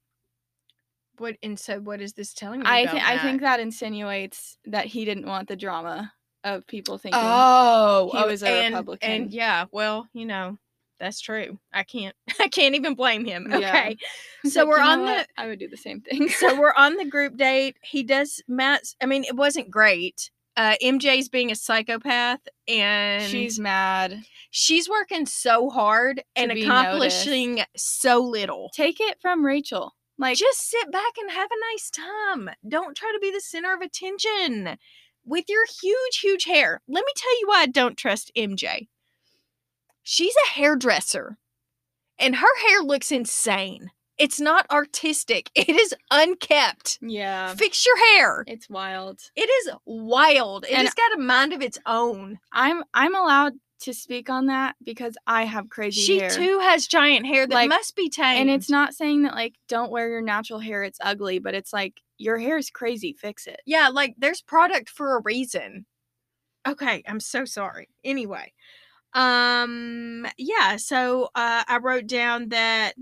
What 1.19 1.37
and 1.43 1.59
so 1.59 1.81
what 1.81 2.01
is 2.01 2.15
this 2.15 2.33
telling 2.33 2.61
me? 2.61 2.67
I 2.67 2.87
think 2.87 3.05
I 3.05 3.19
think 3.19 3.43
that 3.43 3.61
insinuates 3.61 4.59
that 4.65 4.87
he 4.87 5.05
didn't 5.05 5.27
want 5.27 5.49
the 5.49 5.57
drama 5.57 6.13
of 6.43 6.67
people 6.67 6.97
thinking. 6.97 7.21
Oh, 7.23 8.11
he 8.13 8.19
oh, 8.19 8.27
was 8.27 8.43
a 8.43 8.49
and, 8.49 8.75
Republican. 8.75 9.11
And 9.11 9.33
yeah, 9.33 9.67
well, 9.71 10.09
you 10.13 10.25
know, 10.25 10.59
that's 10.99 11.21
true. 11.21 11.59
I 11.73 11.83
can't 11.83 12.15
I 12.41 12.49
can't 12.49 12.75
even 12.75 12.95
blame 12.95 13.25
him. 13.25 13.53
Okay. 13.53 13.97
So 14.45 14.61
like, 14.61 14.69
we're 14.69 14.81
on 14.81 15.05
the? 15.05 15.27
I 15.37 15.47
would 15.47 15.59
do 15.59 15.69
the 15.69 15.77
same 15.77 16.01
thing. 16.01 16.29
so 16.29 16.57
we're 16.61 16.75
on 16.75 16.97
the 16.97 17.05
group 17.05 17.37
date. 17.37 17.77
He 17.83 18.03
does 18.03 18.43
Matt's 18.49 18.97
I 19.01 19.07
mean, 19.07 19.25
it 19.25 19.37
wasn't 19.37 19.71
great. 19.71 20.31
Uh 20.57 20.75
MJ's 20.83 21.29
being 21.29 21.51
a 21.51 21.57
psychopath 21.57 22.41
and 22.67 23.23
she's 23.31 23.59
mad. 23.59 24.23
she's 24.51 24.89
working 24.89 25.27
so 25.27 25.69
hard 25.69 26.23
and 26.35 26.51
accomplishing 26.53 27.63
so 27.77 28.21
little. 28.21 28.71
Take 28.75 29.01
it 29.01 29.19
from 29.21 29.45
Rachel. 29.45 29.95
Like 30.19 30.39
Just 30.39 30.71
sit 30.71 30.91
back 30.91 31.13
and 31.21 31.31
have 31.31 31.51
a 31.51 31.73
nice 31.73 31.91
time. 31.91 32.51
Don't 32.67 32.97
try 32.97 33.13
to 33.13 33.21
be 33.21 33.31
the 33.31 33.41
center 33.41 33.75
of 33.75 33.83
attention 33.83 34.79
with 35.27 35.45
your 35.49 35.65
huge, 35.83 36.19
huge 36.23 36.45
hair. 36.45 36.81
Let 36.89 37.05
me 37.05 37.13
tell 37.17 37.41
you 37.41 37.49
why 37.49 37.63
I 37.63 37.67
don't 37.67 37.99
trust 37.99 38.31
MJ. 38.37 38.89
She's 40.09 40.35
a 40.47 40.51
hairdresser, 40.51 41.37
and 42.17 42.37
her 42.37 42.57
hair 42.69 42.81
looks 42.81 43.11
insane. 43.11 43.91
It's 44.19 44.39
not 44.41 44.71
artistic, 44.71 45.51
it 45.57 45.69
is 45.69 45.93
unkept. 46.13 46.99
yeah, 47.03 47.53
Fix 47.57 47.85
your 47.85 47.97
hair. 47.99 48.45
it's 48.47 48.71
wild. 48.71 49.19
It 49.35 49.51
is 49.51 49.73
wild. 49.85 50.65
It 50.65 50.71
And- 50.75 50.87
has 50.87 50.95
got 50.95 51.15
a 51.19 51.21
mind 51.21 51.53
of 51.53 51.61
its 51.61 51.79
own. 51.87 52.39
I'm 52.53 52.85
I'm 52.95 53.17
allowed 53.17 53.55
to 53.81 53.93
speak 53.93 54.31
on 54.31 54.47
that 54.47 54.77
because 54.85 55.17
I 55.27 55.45
have 55.45 55.69
crazy 55.69 56.01
She 56.01 56.19
hair. 56.21 56.31
too 56.31 56.61
has 56.61 56.87
giant 56.87 57.27
hair 57.27 57.47
that 57.47 57.53
Like, 57.55 57.69
must 57.69 57.95
be 57.97 58.09
tamed. 58.09 58.41
and 58.43 58.51
it's 58.51 58.71
not 58.71 58.95
saying 58.95 59.25
that 59.25 59.35
like 59.35 59.55
don't 59.69 59.91
wear 59.91 60.09
your 60.09 60.23
natural 60.23 60.61
hair, 60.61 60.85
it's 60.85 60.99
ugly, 61.03 61.41
but 61.41 61.55
it's 61.55 61.73
like 61.73 62.01
your 62.17 62.39
hair 62.39 62.57
is 62.57 62.71
crazy, 62.71 63.13
fix 63.13 63.47
it. 63.49 63.61
Yeah, 63.67 63.89
like 63.89 64.15
there's 64.19 64.41
product 64.41 64.89
for 64.89 65.17
a 65.17 65.21
reason. 65.23 65.85
Okay, 66.67 67.03
I'm 67.07 67.21
so 67.21 67.45
sorry. 67.45 67.89
Anyway, 68.03 68.53
um 69.17 70.27
yeah, 70.39 70.77
so 70.77 71.27
uh 71.35 71.65
I 71.69 71.79
wrote 71.83 72.07
down 72.09 72.51
that 72.51 72.95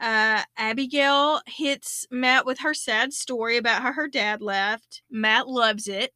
uh 0.00 0.42
Abigail 0.56 1.40
hits 1.46 2.06
Matt 2.10 2.46
with 2.46 2.60
her 2.60 2.74
sad 2.74 3.12
story 3.14 3.56
about 3.58 3.82
how 3.82 3.92
her 3.92 4.08
dad 4.08 4.42
left. 4.42 5.02
Matt 5.10 5.48
loves 5.48 5.88
it. 5.88 6.12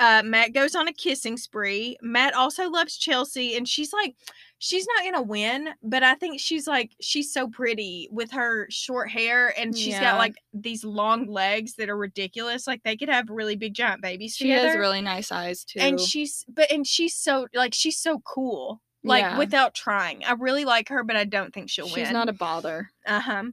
Uh 0.00 0.22
Matt 0.24 0.54
goes 0.54 0.74
on 0.74 0.88
a 0.88 0.92
kissing 0.92 1.36
spree. 1.36 1.96
Matt 2.02 2.34
also 2.34 2.68
loves 2.70 2.96
Chelsea 2.98 3.56
and 3.56 3.68
she's 3.68 3.92
like 3.92 4.16
she's 4.60 4.86
not 4.86 5.02
going 5.04 5.14
to 5.14 5.22
win, 5.22 5.68
but 5.82 6.02
I 6.02 6.14
think 6.14 6.40
she's 6.40 6.66
like 6.66 6.90
she's 7.00 7.32
so 7.32 7.48
pretty 7.48 8.08
with 8.10 8.32
her 8.32 8.66
short 8.70 9.08
hair 9.10 9.54
and 9.58 9.76
she's 9.76 9.88
Yeah. 9.94 10.12
got 10.12 10.18
like 10.18 10.34
these 10.52 10.84
long 10.84 11.26
legs 11.26 11.74
that 11.76 11.88
are 11.88 11.96
ridiculous. 11.96 12.66
Like 12.66 12.82
they 12.82 12.96
could 12.96 13.08
have 13.08 13.28
really 13.30 13.54
big 13.56 13.74
giant 13.74 14.02
babies 14.02 14.34
She 14.36 14.50
has 14.50 14.76
really 14.76 15.00
nice 15.00 15.30
eyes 15.30 15.64
too. 15.64 15.78
and 15.80 16.00
she's 16.00 16.44
but 16.48 16.70
and 16.72 16.86
she's 16.86 17.14
so 17.14 17.46
like 17.54 17.72
she's 17.74 17.98
so 17.98 18.20
cool. 18.20 18.80
Like 19.04 19.22
Yeah. 19.22 19.38
without 19.38 19.74
trying. 19.74 20.24
I 20.24 20.32
really 20.32 20.64
like 20.64 20.88
her, 20.88 21.04
but 21.04 21.14
I 21.16 21.24
don't 21.24 21.54
think 21.54 21.70
she'll 21.70 21.86
win. 21.86 21.94
she's 21.94 22.10
not 22.10 22.28
a 22.28 22.32
bother. 22.32 22.90
Uh-huh. 23.06 23.44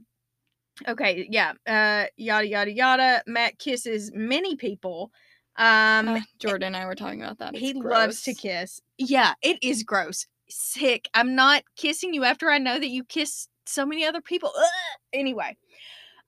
Okay, 0.88 1.26
yeah. 1.30 1.52
Uh 1.66 2.06
yada 2.16 2.46
yada 2.48 2.72
yada. 2.72 3.22
Matt 3.26 3.58
kisses 3.58 4.10
many 4.12 4.56
people. 4.56 5.12
Um 5.56 6.08
Uh, 6.08 6.20
Jordan 6.40 6.74
and 6.74 6.76
I 6.76 6.84
were 6.86 6.94
talking 6.96 7.22
about 7.22 7.38
that. 7.38 7.54
he 7.56 7.70
It's 7.70 7.78
loves 7.78 8.22
to 8.24 8.34
kiss. 8.34 8.80
Yeah, 8.98 9.34
it 9.40 9.58
is 9.62 9.84
gross. 9.84 10.26
Sick. 10.48 11.08
I'm 11.14 11.34
not 11.34 11.62
kissing 11.76 12.14
you 12.14 12.24
after 12.24 12.50
I 12.50 12.58
know 12.58 12.78
that 12.78 12.88
you 12.88 13.04
kiss 13.04 13.48
so 13.66 13.84
many 13.86 14.04
other 14.04 14.20
people. 14.20 14.52
Ugh. 14.56 14.64
Anyway. 15.12 15.56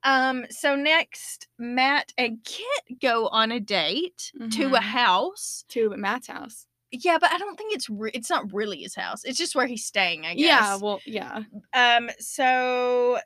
Um 0.03 0.45
so 0.49 0.75
next 0.75 1.47
Matt 1.57 2.13
and 2.17 2.39
Kit 2.45 2.99
go 3.01 3.27
on 3.27 3.51
a 3.51 3.59
date 3.59 4.31
to 4.51 4.67
a 4.75 4.79
Mhm. 4.79 4.81
house. 4.81 5.65
to 5.69 5.89
Matt's 5.97 6.27
house. 6.27 6.65
Yeah, 6.91 7.17
but 7.19 7.31
I 7.31 7.37
don't 7.37 7.55
think 7.57 7.73
it's 7.75 7.89
re- 7.89 8.11
it's 8.13 8.29
not 8.29 8.51
really 8.53 8.81
his 8.81 8.95
house. 8.95 9.23
It's 9.25 9.37
just 9.37 9.55
where 9.55 9.67
he's 9.67 9.85
staying, 9.85 10.25
I 10.25 10.33
guess. 10.35 10.45
Yeah, 10.45 10.75
well, 10.77 11.01
yeah. 11.05 11.43
Um, 11.73 12.09
so 12.19 13.19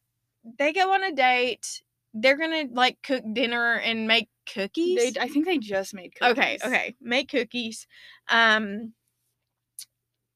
they 0.60 0.74
go 0.74 0.92
on 0.94 1.04
a 1.04 1.12
date. 1.14 1.82
They're 2.16 2.38
gonna 2.38 2.66
like 2.72 2.98
cook 3.04 3.24
dinner 3.34 3.76
and 3.76 4.08
make 4.08 4.30
cookies. 4.52 5.14
They, 5.14 5.22
I 5.22 5.28
think 5.30 5.46
they 5.46 5.60
just 5.60 5.94
made 5.94 6.14
cookies. 6.16 6.32
okay, 6.38 6.58
okay, 6.66 6.96
make 7.00 7.30
cookies. 7.30 7.88
Um, 8.30 8.94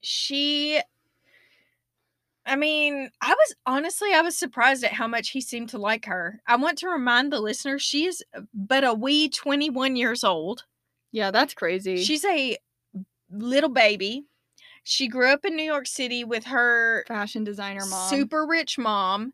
she. 0.08 0.82
I 2.46 2.56
mean, 2.56 3.10
I 3.22 3.30
was 3.34 3.56
honestly, 3.66 4.14
I 4.14 4.22
was 4.22 4.38
surprised 4.38 4.86
at 4.86 4.94
how 4.94 5.06
much 5.06 5.32
he 5.32 5.42
seemed 5.42 5.70
to 5.70 5.78
like 5.78 6.06
her. 6.06 6.40
I 6.48 6.56
want 6.56 6.78
to 6.78 6.88
remind 6.88 7.34
the 7.34 7.42
listener 7.42 7.78
she 7.78 8.06
is 8.06 8.24
but 8.54 8.86
a 8.86 8.94
wee 8.94 9.28
21 9.28 9.98
years 9.98 10.24
old. 10.24 10.64
Yeah, 11.12 11.32
that's 11.32 11.54
crazy. 11.54 12.02
She's 12.04 12.24
a 12.24 12.58
little 13.30 13.70
baby. 13.70 14.24
She 14.84 15.10
grew 15.10 15.30
up 15.30 15.44
in 15.44 15.58
New 15.58 15.64
York 15.64 15.88
City 15.88 16.24
with 16.24 16.46
her 16.46 17.04
fashion 17.10 17.44
designer 17.44 17.86
mom. 17.86 18.10
super 18.10 18.46
rich 18.46 18.78
mom. 18.78 19.34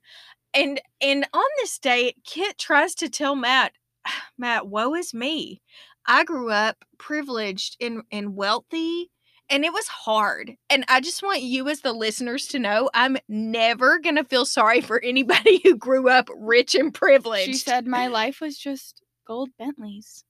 And 0.55 0.81
and 0.99 1.27
on 1.33 1.43
this 1.61 1.77
date, 1.77 2.17
Kit 2.25 2.57
tries 2.57 2.95
to 2.95 3.09
tell 3.09 3.35
Matt, 3.35 3.73
ah, 4.07 4.23
Matt, 4.39 4.65
woe 4.67 4.95
is 4.95 5.13
me. 5.13 5.61
I 6.07 6.23
grew 6.23 6.49
up 6.49 6.83
privileged 6.97 7.77
and, 7.79 8.01
and 8.11 8.35
wealthy, 8.35 9.11
and 9.49 9.63
it 9.65 9.73
was 9.73 9.87
hard. 9.87 10.53
And 10.69 10.85
I 10.87 10.99
just 11.01 11.21
want 11.23 11.41
you 11.41 11.67
as 11.69 11.81
the 11.81 11.93
listeners 11.93 12.47
to 12.47 12.59
know 12.59 12.89
I'm 12.93 13.17
never 13.27 13.99
gonna 13.99 14.23
feel 14.23 14.45
sorry 14.45 14.81
for 14.81 15.01
anybody 15.01 15.59
who 15.63 15.75
grew 15.75 16.09
up 16.09 16.29
rich 16.35 16.75
and 16.75 16.93
privileged. 16.93 17.45
She 17.45 17.53
said 17.53 17.85
my 17.87 18.07
life 18.07 18.41
was 18.41 18.57
just 18.57 19.01
gold 19.27 19.49
Bentleys. 19.57 20.23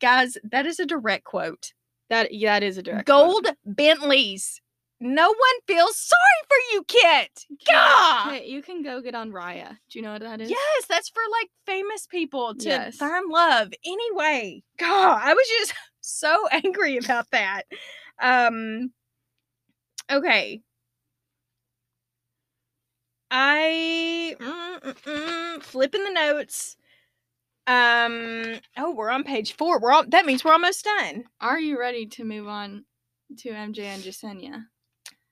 guys, 0.00 0.36
that 0.44 0.66
is 0.66 0.80
a 0.80 0.86
direct 0.86 1.24
quote. 1.24 1.72
That 2.08 2.32
yeah, 2.34 2.58
that 2.58 2.66
is 2.66 2.78
a 2.78 2.82
direct 2.82 3.06
quote. 3.06 3.44
Gold 3.44 3.46
Bentleys. 3.64 4.60
No 5.02 5.28
one 5.28 5.36
feels 5.66 5.96
sorry 5.96 6.20
for 6.46 6.56
you, 6.74 6.84
Kit. 6.86 7.46
God. 7.66 8.28
Okay, 8.34 8.46
you 8.46 8.60
can 8.60 8.82
go 8.82 9.00
get 9.00 9.14
on 9.14 9.30
Raya. 9.32 9.70
Do 9.90 9.98
you 9.98 10.02
know 10.02 10.12
what 10.12 10.20
that 10.20 10.42
is? 10.42 10.50
Yes, 10.50 10.84
that's 10.90 11.08
for 11.08 11.22
like 11.40 11.48
famous 11.64 12.06
people 12.06 12.54
to 12.56 12.68
Yes. 12.68 12.96
find 12.96 13.30
love. 13.30 13.72
Anyway, 13.82 14.62
God, 14.78 15.20
I 15.22 15.32
was 15.32 15.46
just 15.58 15.72
so 16.02 16.48
angry 16.52 16.98
about 16.98 17.30
that. 17.32 17.62
Um 18.20 18.92
okay. 20.10 20.62
I 23.30 24.36
mm, 24.40 24.80
mm, 24.80 24.94
mm, 25.02 25.62
flipping 25.62 26.04
the 26.04 26.10
notes. 26.10 26.76
Um 27.66 28.60
oh, 28.76 28.92
we're 28.92 29.10
on 29.10 29.24
page 29.24 29.54
4. 29.56 29.80
We're 29.80 29.92
all 29.92 30.04
that 30.08 30.26
means 30.26 30.44
we're 30.44 30.52
almost 30.52 30.84
done. 30.84 31.24
Are 31.40 31.58
you 31.60 31.78
ready 31.78 32.06
to 32.06 32.24
move 32.24 32.48
on 32.48 32.84
to 33.38 33.50
MJ 33.50 33.80
and 33.80 34.02
Jessenia? 34.02 34.64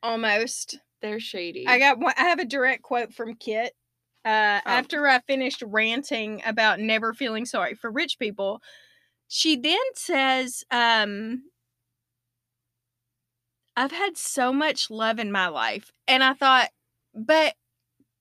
Almost. 0.03 0.79
They're 1.01 1.21
shady. 1.21 1.67
I 1.67 1.79
got 1.79 1.99
one, 1.99 2.15
I 2.17 2.23
have 2.25 2.39
a 2.41 2.45
direct 2.45 2.83
quote 2.83 3.13
from 3.13 3.35
Kit. 3.35 3.73
Uh, 4.25 4.61
Oh. 4.67 4.71
After 4.71 5.07
I 5.07 5.21
finished 5.21 5.63
ranting 5.67 6.43
about 6.45 6.81
never 6.81 7.15
feeling 7.15 7.47
sorry 7.47 7.75
for 7.75 7.91
rich 7.91 8.19
people, 8.19 8.61
she 9.29 9.57
then 9.57 9.79
says, 9.95 10.65
um, 10.71 11.45
I've 13.79 13.93
had 13.93 14.17
so 14.17 14.53
much 14.53 14.91
love 14.91 15.21
in 15.21 15.31
my 15.31 15.47
life. 15.47 15.93
And 16.09 16.25
I 16.25 16.33
thought, 16.33 16.71
but 17.15 17.55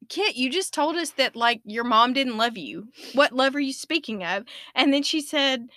Kit, 0.08 0.36
you 0.36 0.52
just 0.52 0.72
told 0.72 0.96
us 0.96 1.10
that 1.12 1.36
like 1.36 1.62
your 1.66 1.84
mom 1.84 2.14
didn't 2.14 2.38
love 2.38 2.60
you. 2.60 2.90
What 3.14 3.34
love 3.34 3.56
are 3.56 3.60
you 3.60 3.74
speaking 3.74 4.24
of? 4.24 4.44
And 4.76 4.94
then 4.94 5.02
she 5.02 5.20
said, 5.20 5.70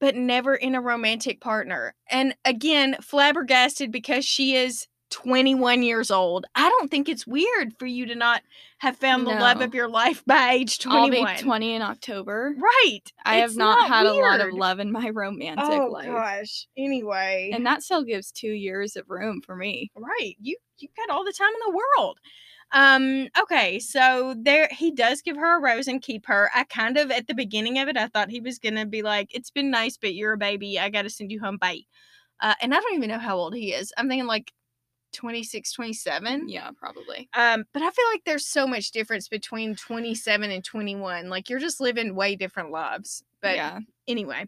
but 0.00 0.16
never 0.16 0.54
in 0.54 0.74
a 0.74 0.80
romantic 0.80 1.42
partner. 1.42 1.94
And 2.10 2.34
again, 2.46 2.96
flabbergasted 3.02 3.92
because 3.92 4.24
she 4.24 4.56
is 4.56 4.86
21 5.10 5.82
years 5.82 6.10
old. 6.10 6.46
I 6.54 6.68
don't 6.68 6.90
think 6.90 7.08
it's 7.08 7.26
weird 7.26 7.72
for 7.78 7.86
you 7.86 8.06
to 8.06 8.14
not 8.14 8.42
have 8.78 8.96
found 8.96 9.26
the 9.26 9.30
love 9.30 9.60
of 9.60 9.74
your 9.74 9.88
life 9.88 10.22
by 10.26 10.52
age 10.52 10.78
I'll 10.86 11.06
21. 11.08 11.36
be 11.36 11.42
20 11.42 11.74
in 11.74 11.82
October. 11.82 12.54
Right. 12.58 13.00
I 13.24 13.36
have 13.36 13.50
It's 13.50 13.56
not, 13.56 13.88
had 13.88 14.06
a 14.06 14.12
lot 14.12 14.40
of 14.40 14.52
love 14.52 14.80
in 14.80 14.90
my 14.92 15.10
romantic 15.10 15.64
life. 15.64 15.80
Oh 15.80 15.86
life. 15.88 16.06
gosh. 16.06 16.66
Anyway. 16.76 17.50
And 17.54 17.64
that 17.66 17.82
still 17.82 18.02
gives 18.02 18.32
two 18.32 18.50
years 18.50 18.96
of 18.96 19.08
room 19.08 19.40
for 19.44 19.56
me. 19.56 19.90
right. 19.96 20.36
You 20.40 20.56
you 20.78 20.88
got 20.96 21.08
all 21.10 21.24
the 21.24 21.32
time 21.32 21.48
in 21.48 21.72
the 21.72 21.80
world. 21.98 22.18
Um 22.72 23.28
okay, 23.40 23.78
so 23.78 24.34
there 24.36 24.68
he 24.72 24.90
does 24.90 25.22
give 25.22 25.36
her 25.36 25.56
a 25.56 25.62
rose 25.62 25.86
and 25.86 26.02
keep 26.02 26.26
her. 26.26 26.50
I 26.54 26.64
kind 26.64 26.98
of 26.98 27.10
at 27.12 27.28
the 27.28 27.34
beginning 27.34 27.78
of 27.78 27.88
it 27.88 27.96
I 27.96 28.08
thought 28.08 28.28
he 28.28 28.40
was 28.40 28.58
going 28.58 28.74
to 28.74 28.84
be 28.86 29.02
like 29.02 29.32
it's 29.34 29.50
been 29.50 29.70
nice 29.70 29.96
but 29.96 30.14
you're 30.14 30.32
a 30.32 30.38
baby. 30.38 30.78
I 30.80 30.90
got 30.90 31.02
to 31.02 31.10
send 31.10 31.30
you 31.30 31.38
home 31.40 31.58
bye. 31.58 31.80
Uh 32.40 32.54
and 32.60 32.74
I 32.74 32.80
don't 32.80 32.94
even 32.94 33.08
know 33.08 33.18
how 33.20 33.36
old 33.36 33.54
he 33.54 33.72
is. 33.72 33.92
I'm 33.96 34.08
thinking 34.08 34.26
like 34.26 34.52
26, 35.12 35.72
27. 35.72 36.48
Yeah, 36.48 36.70
probably. 36.76 37.28
Um, 37.34 37.64
but 37.72 37.82
I 37.82 37.90
feel 37.90 38.04
like 38.12 38.22
there's 38.24 38.46
so 38.46 38.66
much 38.66 38.90
difference 38.90 39.28
between 39.28 39.74
27 39.76 40.50
and 40.50 40.64
21. 40.64 41.28
Like 41.28 41.48
you're 41.48 41.58
just 41.58 41.80
living 41.80 42.14
way 42.14 42.36
different 42.36 42.70
lives. 42.70 43.22
But 43.40 43.56
yeah. 43.56 43.78
anyway. 44.08 44.46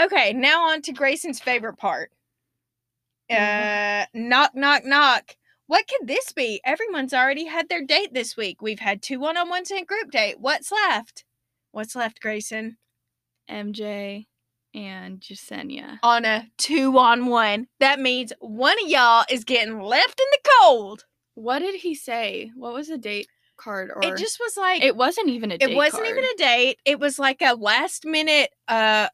Okay, 0.00 0.32
now 0.32 0.68
on 0.70 0.82
to 0.82 0.92
Grayson's 0.92 1.40
favorite 1.40 1.76
part. 1.76 2.10
Uh, 3.30 4.06
knock, 4.14 4.52
knock, 4.54 4.84
knock. 4.84 5.36
What 5.66 5.86
could 5.86 6.08
this 6.08 6.32
be? 6.32 6.60
Everyone's 6.64 7.12
already 7.12 7.44
had 7.44 7.68
their 7.68 7.84
date 7.84 8.14
this 8.14 8.36
week. 8.36 8.62
We've 8.62 8.78
had 8.78 9.02
two 9.02 9.20
one 9.20 9.36
on 9.36 9.50
ones 9.50 9.70
and 9.70 9.86
group 9.86 10.10
date. 10.10 10.40
What's 10.40 10.72
left? 10.72 11.24
What's 11.72 11.94
left, 11.94 12.20
Grayson? 12.20 12.78
MJ 13.50 14.26
and 14.74 15.20
Jessenia. 15.20 15.98
On 16.02 16.24
a 16.24 16.48
two 16.58 16.98
on 16.98 17.26
one. 17.26 17.66
That 17.80 18.00
means 18.00 18.32
one 18.40 18.76
of 18.82 18.88
y'all 18.88 19.24
is 19.30 19.44
getting 19.44 19.80
left 19.80 20.20
in 20.20 20.26
the 20.32 20.50
cold. 20.60 21.04
What 21.34 21.60
did 21.60 21.76
he 21.76 21.94
say? 21.94 22.50
What 22.56 22.74
was 22.74 22.88
the 22.88 22.98
date 22.98 23.28
card? 23.56 23.90
Or 23.94 24.04
It 24.04 24.16
just 24.16 24.38
was 24.40 24.56
like 24.56 24.82
it 24.82 24.96
wasn't 24.96 25.28
even 25.28 25.50
a 25.50 25.58
date 25.58 25.70
it 25.70 25.76
wasn't 25.76 26.06
even 26.06 26.24
a 26.24 26.36
date. 26.36 26.78
It 26.84 26.98
was 26.98 27.18
like 27.18 27.42
a 27.42 27.54
last 27.54 28.04
minute 28.04 28.50
uh 28.66 29.08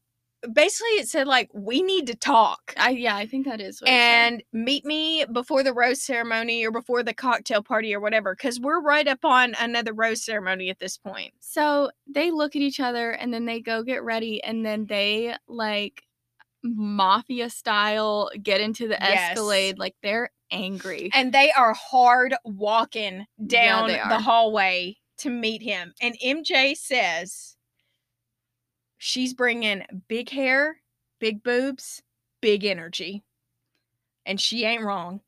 basically 0.53 0.91
it 1.01 1.09
said 1.09 1.27
like 1.27 1.51
we 1.53 1.83
need 1.83 2.07
to 2.09 2.15
talk. 2.15 2.75
I 2.77 2.91
yeah, 2.91 3.17
I 3.17 3.27
think 3.27 3.47
that 3.47 3.61
is 3.61 3.83
and 3.87 4.43
meet 4.53 4.85
me 4.85 5.25
before 5.33 5.63
the 5.63 5.73
rose 5.73 6.03
ceremony 6.03 6.65
or 6.67 6.71
before 6.71 7.03
the 7.03 7.15
cocktail 7.15 7.63
party 7.63 7.95
or 7.95 8.01
whatever 8.01 8.35
because 8.35 8.61
we're 8.61 8.81
right 8.81 9.07
up 9.09 9.25
on 9.25 9.55
another 9.61 9.93
rose 9.93 10.25
ceremony 10.25 10.71
at 10.71 10.79
this 10.79 10.97
point 10.97 11.33
So 11.41 11.91
they 12.07 12.31
look 12.31 12.55
at 12.57 12.63
each 12.63 12.81
other 12.81 13.11
and 13.11 13.33
then 13.33 13.45
they 13.47 13.61
go 13.61 13.83
get 13.83 14.03
ready 14.03 14.43
and 14.43 14.65
then 14.65 14.87
they 14.87 15.35
like 15.49 16.03
mafia 16.63 17.51
style 17.51 18.31
get 18.43 18.61
into 18.61 18.89
the 18.89 18.97
Yes. 19.01 19.33
Escalade 19.33 19.79
like 19.79 19.95
they're 20.03 20.31
angry. 20.51 21.11
and 21.15 21.33
they 21.33 21.51
are 21.53 21.75
hard 21.75 22.35
walking 22.45 23.27
down 23.47 23.89
they 23.89 24.01
the 24.09 24.19
hallway 24.19 24.97
to 25.19 25.31
meet 25.31 25.63
him 25.63 25.93
and 26.01 26.17
mj 26.25 26.77
says 26.77 27.57
she's 29.05 29.35
bringing 29.35 29.83
big 30.09 30.31
hair 30.31 30.81
big 31.21 31.43
boobs 31.43 32.03
big 32.41 32.65
energy 32.65 33.23
and 34.25 34.41
she 34.41 34.65
ain't 34.65 34.83
wrong 34.83 35.21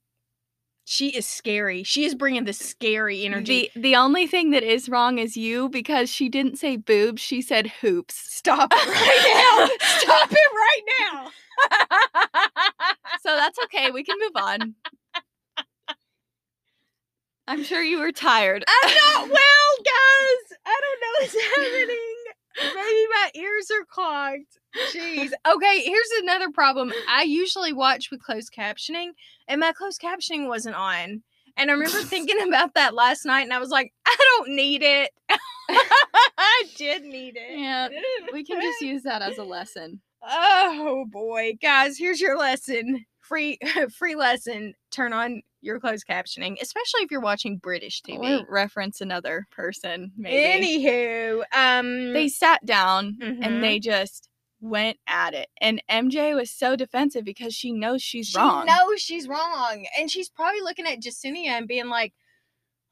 she 0.85 1.11
is 1.11 1.27
scary 1.27 1.83
she 1.83 2.05
is 2.05 2.15
bringing 2.15 2.45
the 2.45 2.53
scary 2.53 3.25
energy 3.25 3.71
The 3.75 3.81
the 3.81 3.97
only 3.97 4.27
thing 4.27 4.51
that 4.53 4.63
is 4.63 4.89
wrong 4.89 5.19
is 5.19 5.37
you 5.37 5.69
because 5.69 6.09
she 6.09 6.29
didn't 6.29 6.57
say 6.57 6.77
boobs, 6.77 7.21
she 7.21 7.43
said 7.43 7.67
hoops. 7.81 8.15
stop 8.15 8.73
it 8.73 8.77
right 8.87 9.69
now 9.69 9.87
stop 10.01 10.31
it 10.33 10.53
right 10.55 10.83
now 11.01 11.31
So 13.23 13.35
that's 13.35 13.59
okay. 13.65 13.91
We 13.91 14.05
can 14.05 14.17
move 14.21 14.37
on. 14.37 14.75
I'm 17.49 17.65
sure 17.65 17.83
you 17.83 17.99
were 17.99 18.13
tired. 18.13 18.65
I'm 18.69 18.95
not 18.95 19.29
well, 19.29 19.71
guys. 19.79 20.59
I 20.65 20.81
don't 20.83 21.01
know 21.01 21.13
what's 21.19 21.35
happening. 21.57 22.16
Maybe 22.59 23.07
my 23.11 23.31
ears 23.35 23.71
are 23.71 23.85
clogged. 23.85 24.59
Jeez. 24.93 25.31
Okay, 25.47 25.81
here's 25.83 26.11
another 26.23 26.51
problem. 26.51 26.93
I 27.09 27.23
usually 27.23 27.73
watch 27.73 28.11
with 28.11 28.23
closed 28.23 28.53
captioning, 28.57 29.11
and 29.49 29.61
my 29.61 29.73
closed 29.73 30.01
captioning 30.01 30.49
wasn't 30.49 30.77
on. 30.77 31.23
And 31.57 31.71
I 31.71 31.75
remember 31.75 31.99
thinking 32.03 32.47
about 32.47 32.75
that 32.75 32.95
last 32.95 33.25
night, 33.25 33.43
and 33.43 33.53
I 33.53 33.59
was 33.59 33.71
like, 33.71 33.93
I 34.07 34.17
don't 34.19 34.51
need 34.55 34.83
it. 34.83 35.11
I 35.69 36.65
did 36.77 37.05
need 37.05 37.37
it. 37.41 37.59
Yeah, 37.59 37.89
we 38.33 38.45
can 38.45 38.61
just 38.61 38.81
use 38.81 39.03
that 39.03 39.23
as 39.23 39.39
a 39.39 39.45
lesson. 39.45 40.01
Oh 40.23 41.05
boy, 41.09 41.55
guys, 41.61 41.99
here's 41.99 42.21
your 42.21 42.37
lesson. 42.39 43.05
Free 43.29 43.59
free 43.99 44.15
lesson. 44.15 44.75
Turn 44.91 45.13
on 45.13 45.43
your 45.61 45.81
closed 45.81 46.07
captioning, 46.09 46.57
especially 46.61 47.03
if 47.03 47.11
you're 47.11 47.21
watching 47.21 47.57
British 47.59 48.03
TV. 48.03 48.41
Or 48.41 48.47
reference 48.49 49.01
another 49.01 49.47
person, 49.51 50.13
maybe. 50.17 50.85
Anywho, 50.85 51.43
um 51.53 52.13
they 52.13 52.29
sat 52.29 52.65
down 52.65 53.17
Mhm. 53.21 53.39
and 53.45 53.63
they 53.65 53.79
just 53.81 54.29
went 54.61 54.99
at 55.07 55.35
it. 55.35 55.49
And 55.61 55.83
MJ 55.91 56.35
was 56.35 56.51
so 56.51 56.77
defensive 56.77 57.25
because 57.25 57.55
she 57.55 57.73
knows 57.73 58.03
she's 58.03 58.29
she 58.29 58.39
wrong. 58.39 58.67
knows 58.67 59.01
she's 59.03 59.29
wrong. 59.29 59.87
And 59.99 60.11
she's 60.11 60.29
probably 60.29 60.61
looking 60.61 60.87
at 60.87 61.01
Jessenia 61.01 61.51
and 61.51 61.69
being 61.69 61.89
like, 61.89 62.15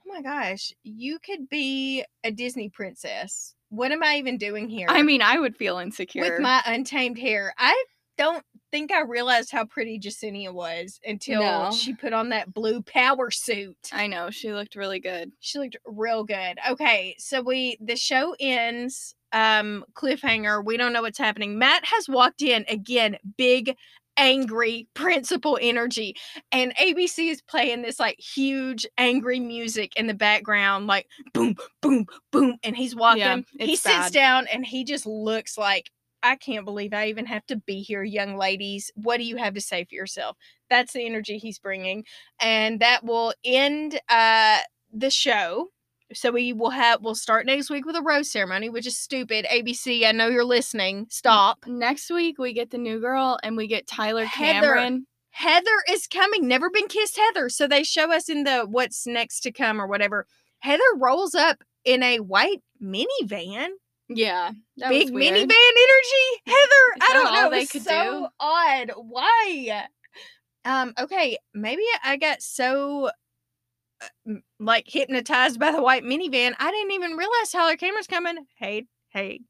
Oh 0.07 0.13
my 0.13 0.21
gosh, 0.21 0.73
you 0.83 1.19
could 1.19 1.49
be 1.49 2.05
a 2.23 2.31
Disney 2.31 2.69
princess. 2.69 3.55
What 3.71 3.91
am 3.93 4.03
I 4.03 4.17
even 4.19 4.37
doing 4.37 4.69
here? 4.69 4.87
I 4.91 5.03
mean, 5.03 5.23
I 5.23 5.39
would 5.39 5.57
feel 5.57 5.79
insecure. 5.79 6.21
with 6.23 6.41
my 6.41 6.61
untamed 6.67 7.19
hair. 7.19 7.55
I 7.59 7.85
don't 8.19 8.45
think 8.75 8.91
I 8.91 9.03
realized 9.03 9.53
how 9.53 9.65
pretty 9.67 10.01
Jessenia 10.01 10.53
was 10.53 10.99
until 11.07 11.43
No. 11.43 11.71
she 11.71 11.95
put 11.95 12.13
on 12.13 12.31
that 12.31 12.53
blue 12.53 12.83
power 12.83 13.31
suit. 13.31 13.77
I 13.93 14.09
know 14.09 14.31
she 14.31 14.53
looked 14.53 14.75
really 14.75 14.99
good. 14.99 15.31
She 15.39 15.61
looked 15.61 15.77
real 15.87 16.25
good. 16.25 16.59
Okay, 16.71 17.15
so 17.17 17.41
we 17.41 17.79
the 17.81 17.95
show 17.95 18.35
ends 18.41 19.15
um 19.33 19.85
cliffhanger. 19.95 20.65
We 20.65 20.77
don't 20.77 20.93
know 20.93 21.03
what's 21.03 21.19
happening. 21.19 21.57
Matt 21.57 21.85
has 21.85 22.09
walked 22.09 22.43
in 22.43 22.65
again, 22.69 23.17
big 23.39 23.77
angry 24.17 24.89
principal 24.95 25.57
energy 25.61 26.17
and 26.53 26.75
ABC 26.77 27.31
is 27.31 27.43
playing 27.43 27.83
this 27.83 27.99
like 27.99 28.19
huge 28.21 28.87
angry 28.97 29.41
music 29.41 29.93
in 29.97 30.07
the 30.07 30.15
background 30.15 30.87
like 30.87 31.09
boom 31.33 31.57
boom 31.83 32.07
boom 32.31 32.57
and 32.63 32.77
he's 32.77 32.95
walking 32.95 33.45
he 33.59 33.73
it's 33.73 33.83
sits 33.83 34.13
down 34.13 34.47
and 34.53 34.65
he 34.65 34.85
just 34.85 35.05
looks 35.05 35.59
like 35.59 35.91
I 36.25 36.37
can't 36.37 36.65
believe 36.65 36.95
I 36.95 37.09
even 37.09 37.27
have 37.27 37.45
to 37.47 37.57
be 37.57 37.83
here 37.83 38.03
young 38.03 38.37
ladies. 38.37 38.91
What 38.95 39.19
do 39.19 39.25
you 39.25 39.37
have 39.37 39.53
to 39.55 39.61
say 39.61 39.85
for 39.85 39.95
yourself? 39.95 40.39
That's 40.71 40.95
the 40.95 41.05
energy 41.05 41.37
he's 41.37 41.59
bringing 41.59 42.05
and 42.41 42.81
that 42.81 43.05
will 43.05 43.35
end 43.45 44.01
uh 44.09 44.59
the 44.93 45.11
show. 45.11 45.69
So 46.15 46.31
we 46.31 46.53
will 46.55 46.71
have 46.71 47.03
we'll 47.03 47.15
start 47.15 47.45
next 47.45 47.69
week 47.69 47.85
with 47.85 47.95
a 47.95 48.03
rose 48.03 48.33
ceremony 48.33 48.71
which 48.71 48.87
is 48.87 48.97
stupid. 48.97 49.47
Abc 49.53 50.07
i 50.07 50.13
know 50.13 50.29
you're 50.29 50.45
listening. 50.45 51.07
Stop. 51.11 51.67
Next 51.67 52.11
week 52.11 52.39
we 52.39 52.55
get 52.55 52.71
the 52.71 52.79
new 52.79 53.01
girl 53.01 53.39
and 53.43 53.55
we 53.55 53.67
get 53.67 53.87
Tyler 53.87 54.25
Heather. 54.25 54.75
Cameron. 54.75 55.07
heather 55.31 55.83
is 55.91 56.07
coming. 56.07 56.49
Never 56.49 56.71
been 56.71 56.89
kissed 56.89 57.19
heather. 57.19 57.51
So 57.51 57.69
they 57.69 57.83
show 57.83 58.11
us 58.11 58.31
in 58.31 58.45
the 58.45 58.63
what's 58.63 59.07
next 59.07 59.41
to 59.41 59.53
come 59.53 59.79
or 59.79 59.87
whatever. 59.87 60.27
Heather 60.61 60.83
rolls 60.97 61.35
up 61.35 61.63
in 61.85 62.03
a 62.03 62.21
white 62.21 62.63
minivan 62.83 63.69
Yeah, 64.09 64.51
big 64.77 65.09
minivan 65.09 65.51
energy? 65.51 66.43
Heather 66.47 66.85
i 67.01 67.11
don't 67.13 67.35
know 67.35 67.51
they 67.51 67.63
it's 67.63 67.73
could 67.73 67.83
so 67.83 68.21
do? 68.21 68.27
odd. 68.41 68.93
Why? 68.97 69.87
Um 70.65 70.95
okay 70.99 71.37
maybe 71.53 71.83
i 72.03 72.17
got 72.17 72.43
so 72.43 73.11
uh, 74.01 74.35
like 74.61 74.85
hypnotized 74.87 75.59
by 75.59 75.73
the 75.73 75.83
white 75.83 76.05
minivan 76.05 76.55
i 76.59 76.71
didn't 76.71 76.93
even 76.93 77.13
realize 77.13 77.51
tyler 77.51 77.77
cameron's 77.77 78.07
coming. 78.07 78.37
Hey 78.57 78.87
hey 79.11 79.41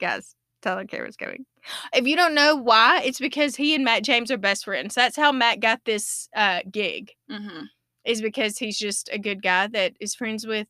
guys 0.00 0.34
tyler 0.62 0.84
cameron's 0.84 1.16
coming. 1.16 1.46
If 1.92 2.06
you 2.06 2.16
don't 2.16 2.34
know 2.34 2.56
why 2.56 3.02
it's 3.04 3.18
because 3.18 3.56
he 3.56 3.74
and 3.74 3.84
matt 3.84 4.04
james 4.04 4.30
are 4.30 4.38
best 4.38 4.64
friends. 4.64 4.94
That's 4.94 5.16
how 5.16 5.32
matt 5.32 5.60
got 5.60 5.80
this 5.84 6.28
uh 6.34 6.60
gig 6.70 7.12
hmm 7.30 7.64
is 8.04 8.22
because 8.22 8.56
he's 8.56 8.78
just 8.78 9.08
a 9.12 9.18
good 9.18 9.42
guy 9.42 9.66
that 9.66 9.92
is 10.00 10.14
friends 10.14 10.46
with 10.46 10.68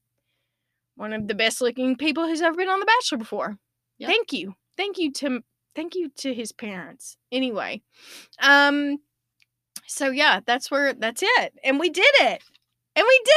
one 0.97 1.13
of 1.13 1.29
the 1.29 1.35
best 1.35 1.61
looking 1.61 1.97
people 1.97 2.27
who's 2.27 2.43
ever 2.43 2.57
been 2.57 2.69
on 2.69 2.81
The 2.81 2.87
Bachelor 2.87 3.19
before. 3.19 3.59
Yep. 3.99 4.09
Thank 4.11 4.33
you. 4.33 4.55
Thank 4.77 4.99
you 4.99 5.13
to 5.13 5.41
thank 5.75 5.95
you 5.95 6.11
to 6.19 6.35
his 6.35 6.53
parents. 6.53 7.17
Anyway. 7.31 7.83
Um 8.43 8.99
so 9.87 10.11
yeah, 10.11 10.41
that's 10.45 10.71
where 10.71 10.93
that's 10.95 11.23
it. 11.23 11.55
And 11.63 11.79
we 11.79 11.91
did 11.91 12.05
it. 12.21 12.43
And 12.97 13.05
we 13.07 13.21
did 13.25 13.35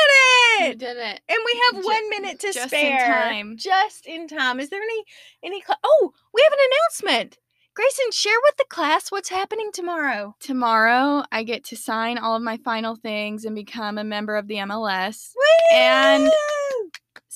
it. 0.61 0.69
We 0.69 0.75
did 0.75 0.97
it. 0.97 1.21
And 1.27 1.37
we 1.45 1.61
have 1.73 1.81
Ju- 1.83 1.87
one 1.87 2.09
minute 2.09 2.39
to 2.39 2.47
just 2.53 2.59
in 2.73 2.79
spare. 2.97 3.07
time. 3.23 3.57
Just 3.57 4.05
in 4.05 4.27
time. 4.27 4.59
Is 4.59 4.69
there 4.69 4.81
any 4.81 5.03
any 5.43 5.61
cla- 5.61 5.77
Oh, 5.83 6.11
we 6.33 6.41
have 6.43 6.53
an 6.53 6.59
announcement. 6.71 7.37
Grayson, 7.75 8.11
share 8.11 8.35
with 8.43 8.57
the 8.57 8.65
class 8.69 9.09
what's 9.11 9.29
happening 9.29 9.69
tomorrow. 9.73 10.35
Tomorrow 10.39 11.23
I 11.31 11.43
get 11.43 11.63
to 11.65 11.77
sign 11.77 12.17
all 12.17 12.35
of 12.35 12.41
my 12.41 12.57
final 12.57 12.95
things 12.95 13.45
and 13.45 13.55
become 13.55 13.97
a 13.97 14.03
member 14.03 14.35
of 14.35 14.47
the 14.47 14.55
MLS. 14.55 15.31
And- 15.71 16.23
Woo! 16.23 16.29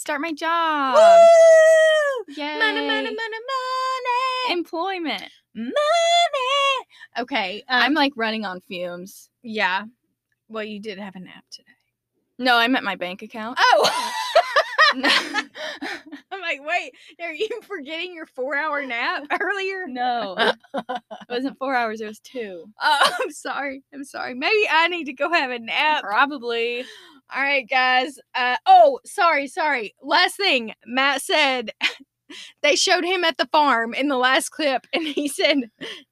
Start 0.04 0.20
my 0.20 0.34
job. 0.34 0.96
Woo! 0.96 2.34
Yay. 2.36 2.60
Money, 2.60 2.86
money, 2.86 3.04
money, 3.04 3.16
money, 3.16 4.52
Employment. 4.52 5.24
money. 5.56 5.72
Okay, 7.20 7.64
um, 7.70 7.82
I'm 7.84 7.94
like 7.94 8.12
running 8.18 8.44
on 8.44 8.60
fumes. 8.60 9.30
yeah. 9.44 9.84
Well, 10.50 10.66
you 10.66 10.82
did 10.82 11.00
have 11.00 11.16
a 11.16 11.22
nap 11.22 11.46
today. 11.52 11.68
No, 12.38 12.58
I'm 12.58 12.76
at 12.76 12.84
my 12.84 12.96
bank 12.98 13.22
account. 13.22 13.58
Oh. 13.62 14.14
I'm 14.94 16.42
like, 16.42 16.60
wait, 16.68 16.92
are 17.22 17.32
you 17.34 17.48
forgetting 17.64 18.14
your 18.14 18.26
four-hour 18.26 18.86
nap 18.86 19.24
earlier? 19.42 19.86
no, 19.88 20.36
it 20.38 20.56
wasn't 21.30 21.58
four 21.58 21.74
hours. 21.74 22.02
It 22.02 22.08
was 22.08 22.20
two. 22.20 22.66
Oh, 22.82 23.12
I'm 23.24 23.32
sorry. 23.32 23.84
I'm 23.94 24.04
sorry. 24.04 24.34
Maybe 24.34 24.68
I 24.70 24.90
need 24.90 25.06
to 25.06 25.14
go 25.14 25.32
have 25.32 25.50
a 25.50 25.60
nap. 25.60 26.04
Probably. 26.04 26.84
All 27.36 27.42
right, 27.42 27.68
guys. 27.68 28.20
Uh, 28.36 28.58
oh, 28.66 29.00
sorry, 29.06 29.48
sorry. 29.48 29.96
Last 30.02 30.38
thing, 30.38 30.74
Matt 30.86 31.22
said 31.22 31.72
they 32.62 32.76
showed 32.76 33.04
him 33.04 33.24
at 33.24 33.38
the 33.38 33.48
farm 33.48 33.94
in 33.94 34.08
the 34.08 34.18
last 34.18 34.50
clip, 34.50 34.86
and 34.94 35.08
he 35.08 35.28
said, 35.28 35.70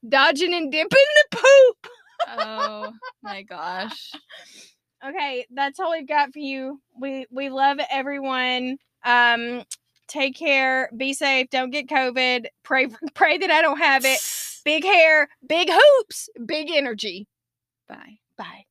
"Dodging 0.08 0.54
and 0.54 0.72
dipping 0.72 0.90
the 0.90 1.38
poop." 1.38 1.92
Oh 2.28 2.94
my 3.24 3.44
gosh. 3.44 4.12
Okay, 5.08 5.46
that's 5.52 5.80
all 5.80 5.92
we've 5.92 6.08
got 6.08 6.34
for 6.34 6.40
you. 6.40 6.82
We 7.00 7.26
we 7.30 7.50
love 7.50 7.80
everyone. 7.90 8.78
Um, 9.04 9.64
take 10.08 10.36
care. 10.36 10.90
Be 10.96 11.14
safe. 11.14 11.50
Don't 11.50 11.72
get 11.72 11.88
COVID. 11.88 12.46
Pray 12.64 12.88
pray 13.14 13.38
that 13.38 13.52
I 13.52 13.62
don't 13.62 13.80
have 13.80 14.06
it. 14.06 14.20
Big 14.64 14.84
hair, 14.84 15.28
big 15.48 15.70
hoops, 15.72 16.30
big 16.46 16.70
energy. 16.72 17.28
Bye. 17.88 18.20
Bye. 18.38 18.66